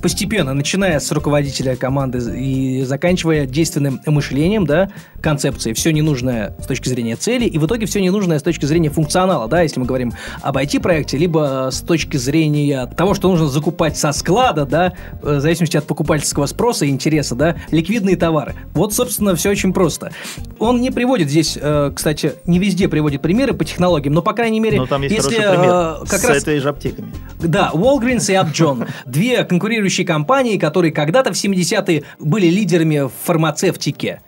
[0.00, 4.90] постепенно, начиная с руководителя команды и заканчивая действенным мышлением, да,
[5.20, 8.90] концепцией, все ненужное с точки зрения цели, и в итоге все ненужное с точки зрения
[8.90, 13.96] функционала, да, если мы говорим об IT-проекте, либо с точки зрения того, что нужно закупать
[13.96, 14.92] со склада, да,
[15.22, 18.54] э, в зависимости от покупательского спроса и интереса, да, ликвидные товары.
[18.72, 20.12] Вот, собственно, все очень просто.
[20.58, 24.60] Он не приводит здесь, э, кстати, не везде приводит примеры по технологиям, но, по крайней
[24.60, 27.12] мере, Но там есть если пример э, как с раз этой же аптеками.
[27.40, 28.88] да, Walgreens и Upjohn.
[29.06, 34.20] Две конкурирующие компании, которые когда-то в 70-е были лидерами в фармацевтике.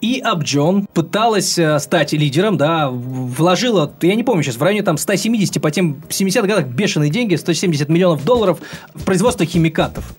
[0.00, 4.98] И Абджон пыталась э, стать лидером, да, вложила, я не помню сейчас, в районе там
[4.98, 8.58] 170, по тем 70-х годах бешеные деньги, 170 миллионов долларов
[8.92, 10.14] в производство химикатов.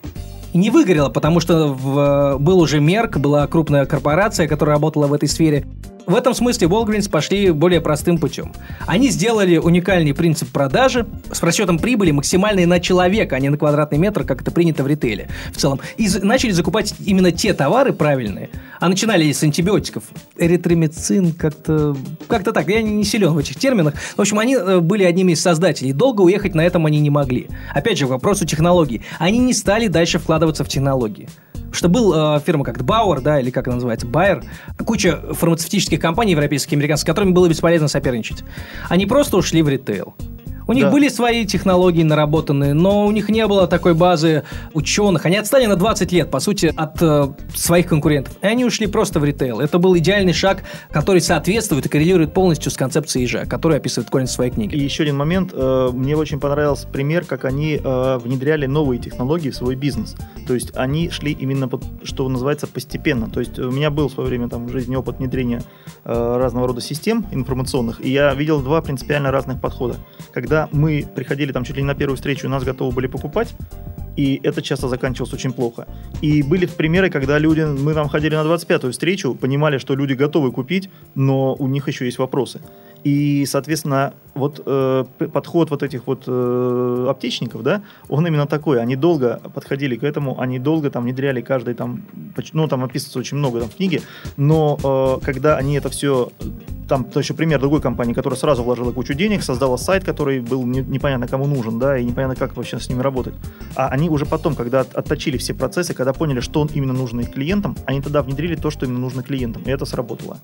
[0.55, 5.29] Не выгорела, потому что в, был уже Мерк, была крупная корпорация, которая работала в этой
[5.29, 5.65] сфере.
[6.07, 8.53] В этом смысле Walgreens пошли более простым путем.
[8.85, 13.97] Они сделали уникальный принцип продажи с расчетом прибыли максимальной на человека, а не на квадратный
[13.97, 15.79] метр, как это принято в ритейле в целом.
[15.97, 18.49] И начали закупать именно те товары правильные.
[18.79, 20.03] А начинали с антибиотиков.
[20.37, 21.95] Эритромицин как-то...
[22.27, 23.95] Как-то так, я не силен в этих терминах.
[24.15, 25.93] В общем, они э, были одними из создателей.
[25.93, 27.47] Долго уехать на этом они не могли.
[27.73, 29.01] Опять же, к вопросу технологий.
[29.17, 31.27] Они не стали дальше вкладываться в технологии
[31.75, 34.43] что был э, фирма как Bauer, да, или как она называется, Bayer,
[34.85, 38.43] куча фармацевтических компаний европейских и американских, с которыми было бесполезно соперничать.
[38.89, 40.15] Они просто ушли в ритейл.
[40.67, 40.91] У них да.
[40.91, 44.43] были свои технологии наработанные, но у них не было такой базы
[44.73, 45.25] ученых.
[45.25, 48.35] Они отстали на 20 лет, по сути, от э, своих конкурентов.
[48.41, 49.59] И они ушли просто в ритейл.
[49.59, 54.31] Это был идеальный шаг, который соответствует и коррелирует полностью с концепцией ИЖ, который описывает Коллинс
[54.31, 54.77] в своей книге.
[54.77, 55.51] И еще один момент.
[55.53, 60.15] Э, мне очень понравился пример, как они э, внедряли новые технологии в свой бизнес.
[60.47, 63.29] То есть они шли именно, под, что называется, постепенно.
[63.29, 65.61] То есть у меня был в свое время там в жизни опыт внедрения
[66.03, 69.95] э, разного рода систем информационных, и я видел два принципиально разных подхода.
[70.31, 73.53] Когда когда мы приходили там чуть ли не на первую встречу, нас готовы были покупать,
[74.15, 75.87] и это часто заканчивалось очень плохо.
[76.21, 80.51] И были примеры, когда люди, мы там ходили на 25-ю встречу, понимали, что люди готовы
[80.51, 82.61] купить, но у них еще есть вопросы.
[83.05, 88.81] И, соответственно, вот э, подход вот этих вот э, аптечников, да, он именно такой.
[88.81, 92.01] Они долго подходили к этому, они долго там внедряли каждый там,
[92.53, 94.01] ну, там описывается очень много там в книге,
[94.37, 96.31] но э, когда они это все,
[96.89, 100.65] там, то еще пример другой компании, которая сразу вложила кучу денег, создала сайт, который был
[100.65, 103.35] не, непонятно кому нужен, да, и непонятно, как вообще с ними работать.
[103.75, 107.75] А они уже потом, когда отточили все процессы, когда поняли, что именно нужно их клиентам,
[107.85, 110.39] они тогда внедрили то, что именно нужно клиентам, и это сработало.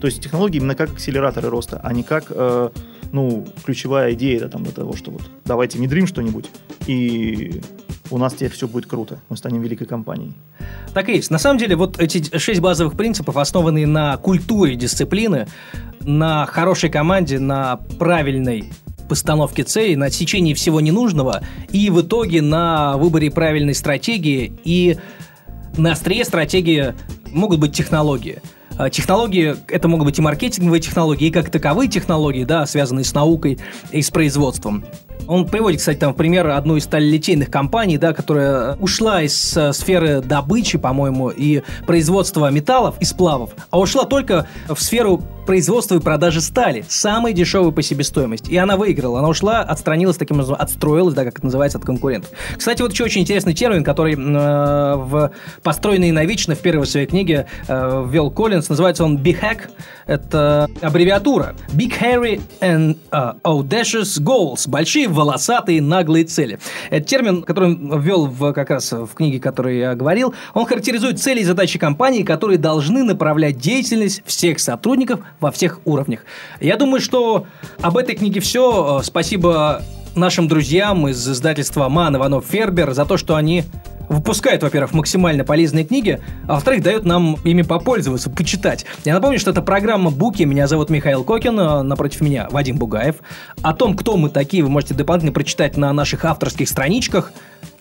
[0.00, 2.70] То есть технологии именно как акселераторы роста, а не как э,
[3.12, 6.46] ну, ключевая идея да, там, до того, что вот давайте внедрим что-нибудь,
[6.86, 7.60] и
[8.10, 10.32] у нас теперь все будет круто, мы станем великой компанией.
[10.94, 11.30] Так и есть.
[11.30, 15.46] На самом деле, вот эти шесть базовых принципов, основанные на культуре дисциплины,
[16.00, 18.72] на хорошей команде, на правильной
[19.10, 24.96] постановке целей, на отсечении всего ненужного и в итоге на выборе правильной стратегии и
[25.76, 26.94] на острие стратегии
[27.32, 28.40] могут быть технологии–
[28.80, 33.12] а, технологии, это могут быть и маркетинговые технологии, и как таковые технологии, да, связанные с
[33.12, 33.58] наукой
[33.90, 34.86] и с производством.
[35.26, 39.72] Он приводит, кстати, там в пример одну из сталелитейных компаний, да, которая ушла из э,
[39.72, 45.98] сферы добычи, по-моему, и производства металлов и сплавов, а ушла только в сферу производства и
[45.98, 48.50] продажи стали, самой дешевой по себестоимости.
[48.50, 49.18] И она выиграла.
[49.18, 52.30] Она ушла, отстранилась таким образом, отстроилась, да, как это называется, от конкурентов.
[52.56, 55.32] Кстати, вот еще очень интересный термин, который э, в
[55.64, 58.68] «Построенный навечно» в первой своей книге э, ввел Коллинз.
[58.68, 59.62] Называется он BHAG.
[60.06, 61.54] Это аббревиатура.
[61.72, 64.68] Big Hairy and uh, Audacious Goals.
[64.68, 66.58] Большие волосатые наглые цели.
[66.90, 70.34] Это термин, который ввел в, как раз в книге, о которой я говорил.
[70.54, 76.24] Он характеризует цели и задачи компании, которые должны направлять деятельность всех сотрудников во всех уровнях.
[76.60, 77.46] Я думаю, что
[77.80, 79.00] об этой книге все.
[79.02, 79.82] Спасибо
[80.14, 83.64] нашим друзьям из издательства Ман Иванов Фербер за то, что они
[84.10, 88.84] выпускают, во-первых, максимально полезные книги, а во-вторых, дают нам ими попользоваться, почитать.
[89.04, 90.42] Я напомню, что это программа Буки.
[90.42, 93.16] Меня зовут Михаил Кокин, а напротив меня Вадим Бугаев.
[93.62, 97.32] О том, кто мы такие, вы можете дополнительно прочитать на наших авторских страничках.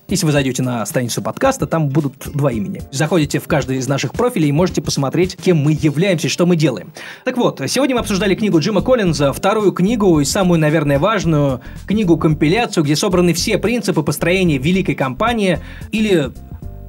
[0.10, 2.82] Если вы зайдете на страницу подкаста, там будут два имени.
[2.92, 6.56] Заходите в каждый из наших профилей и можете посмотреть, кем мы являемся и что мы
[6.56, 6.92] делаем.
[7.26, 12.84] Так вот, сегодня мы обсуждали книгу Джима Коллинза, вторую книгу и самую, наверное, важную книгу-компиляцию,
[12.84, 15.60] где собраны все принципы построения великой компании
[15.92, 16.32] или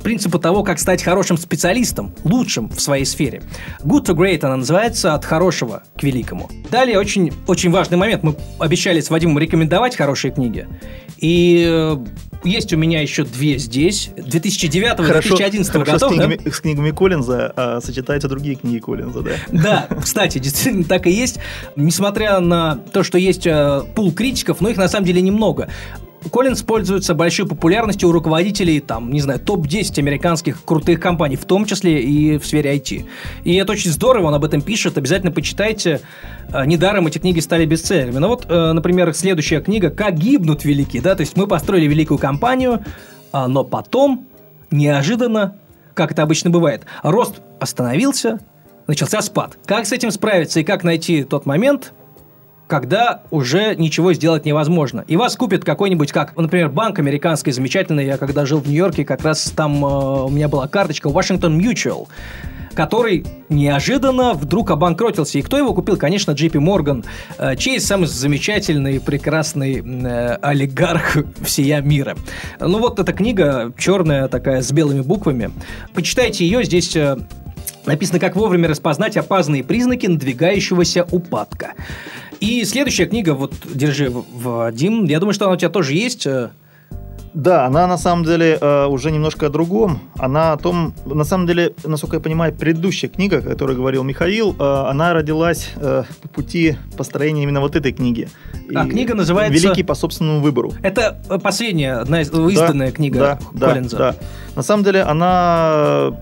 [0.02, 3.42] принципы того, как стать хорошим специалистом, лучшим в своей сфере.
[3.82, 6.50] Good to Great она называется «От хорошего к великому».
[6.70, 8.22] Далее очень, очень важный момент.
[8.22, 10.66] Мы обещали с Вадимом рекомендовать хорошие книги.
[11.18, 11.96] И э,
[12.44, 14.10] есть у меня еще две здесь.
[14.16, 16.00] 2009-2011 годов.
[16.00, 16.50] С книгами, да?
[16.50, 19.30] с книгами Коллинза а, сочетаются другие книги Коллинза, да?
[19.50, 21.38] Да, кстати, действительно так и есть.
[21.76, 25.68] Несмотря на то, что есть э, пул критиков, но их на самом деле немного.
[26.28, 31.64] Коллинз пользуется большой популярностью у руководителей, там, не знаю, топ-10 американских крутых компаний, в том
[31.64, 33.06] числе и в сфере IT.
[33.44, 36.00] И это очень здорово, он об этом пишет, обязательно почитайте.
[36.52, 38.18] Э, недаром эти книги стали бестселлерами.
[38.18, 42.18] Ну вот, э, например, следующая книга «Как гибнут великие», да, то есть мы построили великую
[42.18, 42.84] компанию,
[43.32, 44.26] а, но потом,
[44.70, 45.56] неожиданно,
[45.94, 48.40] как это обычно бывает, рост остановился,
[48.86, 49.56] начался спад.
[49.64, 51.92] Как с этим справиться и как найти тот момент,
[52.70, 55.04] когда уже ничего сделать невозможно.
[55.08, 58.06] И вас купит какой-нибудь, как, например, банк американский замечательный.
[58.06, 62.06] Я когда жил в Нью-Йорке, как раз там э, у меня была карточка Washington Mutual.
[62.74, 65.38] который неожиданно вдруг обанкротился.
[65.38, 65.96] И кто его купил?
[65.96, 67.04] Конечно, JP Morgan,
[67.36, 72.16] э, чей самый замечательный, прекрасный э, олигарх всея мира.
[72.60, 75.50] Ну вот эта книга черная такая с белыми буквами.
[75.92, 77.16] Почитайте ее, здесь э,
[77.86, 81.72] Написано, как вовремя распознать опасные признаки надвигающегося упадка.
[82.40, 86.26] И следующая книга, вот, держи, Вадим, я думаю, что она у тебя тоже есть.
[87.32, 90.00] Да, она на самом деле э, уже немножко о другом.
[90.18, 94.56] Она о том, на самом деле, насколько я понимаю, предыдущая книга, о которой говорил Михаил,
[94.58, 98.28] э, она родилась э, по пути построения именно вот этой книги.
[98.74, 99.62] А И книга называется...
[99.62, 100.72] «Великий по собственному выбору».
[100.82, 103.96] Это последняя, одна из, изданная да, книга да, Коллинза.
[103.96, 104.18] Да, да.
[104.56, 106.12] На самом деле она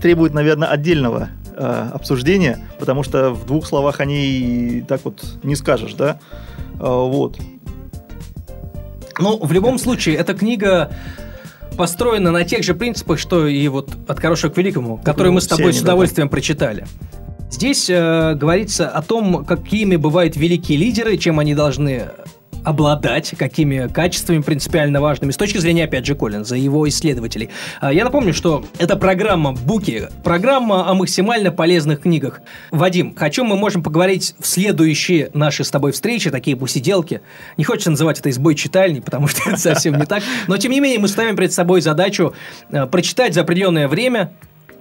[0.00, 5.56] требует, наверное, отдельного э, обсуждения, потому что в двух словах о ней так вот не
[5.56, 6.18] скажешь, да?
[6.74, 7.38] Э, вот.
[9.18, 10.90] Ну, в любом случае, эта книга
[11.76, 15.46] построена на тех же принципах, что и вот «От хорошего к великому», которые мы с
[15.46, 16.32] тобой с удовольствием да.
[16.32, 16.86] прочитали.
[17.50, 22.08] Здесь э, говорится о том, какими бывают великие лидеры, чем они должны
[22.66, 27.48] обладать, какими качествами принципиально важными с точки зрения, опять же, Коллинза и его исследователей.
[27.80, 32.40] А, я напомню, что это программа Буки, программа о максимально полезных книгах.
[32.72, 37.20] Вадим, о чем мы можем поговорить в следующие наши с тобой встречи, такие посиделки.
[37.56, 40.24] Не хочется называть это избой читальни, потому что это совсем не так.
[40.48, 42.34] Но, тем не менее, мы ставим перед собой задачу
[42.70, 44.32] э, прочитать за определенное время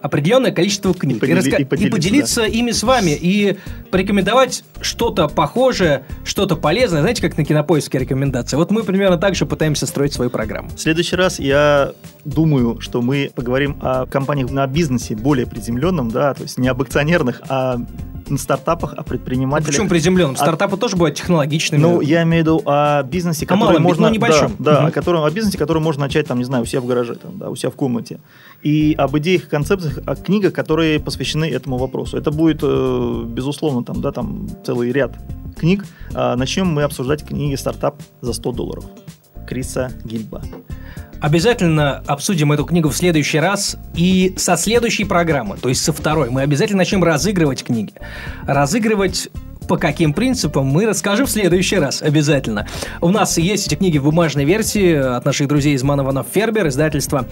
[0.06, 1.18] определенное количество книг.
[1.18, 1.58] И, подели, и, раска...
[1.58, 2.47] и поделиться, и поделиться да.
[2.47, 3.18] ими с вами.
[3.20, 3.58] И
[3.89, 7.01] порекомендовать что-то похожее, что-то полезное.
[7.01, 8.56] Знаете, как на кинопоиске рекомендации?
[8.56, 10.70] Вот мы примерно так же пытаемся строить свою программу.
[10.70, 11.93] В следующий раз я
[12.24, 16.82] думаю, что мы поговорим о компаниях на бизнесе более приземленном, да, то есть не об
[16.82, 17.78] акционерных, а
[18.28, 19.70] на стартапах, о предпринимателях.
[19.70, 20.36] А почему приземленным?
[20.36, 20.78] Стартапы а...
[20.78, 21.82] тоже бывают технологичными.
[21.82, 24.08] Ну, я имею в виду о бизнесе, который малом, можно...
[24.08, 24.56] Ну, небольшом.
[24.60, 24.88] Да, да угу.
[24.88, 27.38] о, котором, о бизнесе, который можно начать, там, не знаю, у себя в гараже, там,
[27.38, 28.20] да, у себя в комнате.
[28.64, 32.18] И об идеях и концепциях, о книгах, которые посвящены этому вопросу.
[32.18, 35.18] Это будет, э, безусловно, там, да, там целый ряд
[35.56, 35.86] книг.
[36.14, 38.86] А начнем мы обсуждать книги «Стартап за 100 долларов»
[39.47, 40.41] Криса Гильба.
[41.22, 46.30] Обязательно обсудим эту книгу в следующий раз и со следующей программы, то есть со второй.
[46.30, 47.93] Мы обязательно начнем разыгрывать книги.
[48.45, 49.30] Разыгрывать
[49.68, 52.68] по каким принципам, мы расскажем в следующий раз, обязательно.
[53.01, 57.26] У нас есть эти книги в бумажной версии от наших друзей из Манованов Фербер, издательства.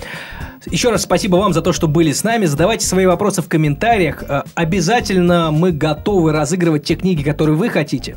[0.65, 2.45] Еще раз спасибо вам за то, что были с нами.
[2.45, 4.23] Задавайте свои вопросы в комментариях.
[4.23, 8.15] Э, обязательно мы готовы разыгрывать те книги, которые вы хотите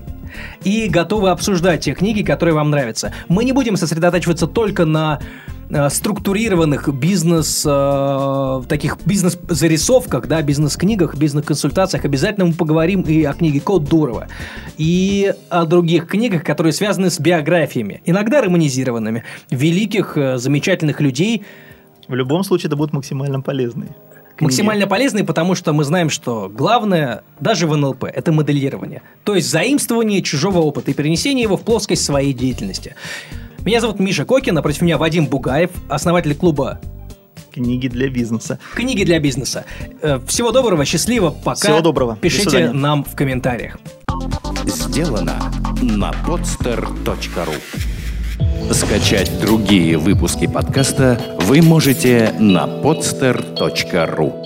[0.65, 3.13] и готовы обсуждать те книги, которые вам нравятся.
[3.29, 5.21] Мы не будем сосредотачиваться только на
[5.89, 12.05] структурированных бизнес, э, таких бизнес-зарисовках, да, бизнес-книгах, бизнес-консультациях.
[12.05, 14.29] Обязательно мы поговорим и о книге Код Дурова,
[14.79, 21.45] и о других книгах, которые связаны с биографиями, иногда романизированными, великих, э, замечательных людей.
[22.09, 23.89] В любом случае, это будут максимально полезные
[24.37, 24.51] книги.
[24.51, 29.03] Максимально полезные, потому что мы знаем, что главное, даже в НЛП, это моделирование.
[29.25, 32.95] То есть заимствование чужого опыта и перенесение его в плоскость своей деятельности.
[33.67, 36.79] Меня зовут Миша Кокин, напротив меня Вадим Бугаев, основатель клуба
[37.51, 38.61] Книги для бизнеса.
[38.77, 39.65] Книги для бизнеса.
[40.03, 41.57] Э, всего доброго, счастливо, пока.
[41.57, 42.17] Всего доброго.
[42.17, 43.77] Пишите нам в комментариях.
[44.67, 45.51] Сделано
[45.83, 47.55] на podster.ru
[48.73, 54.46] Скачать другие выпуски подкаста вы можете на podster.ru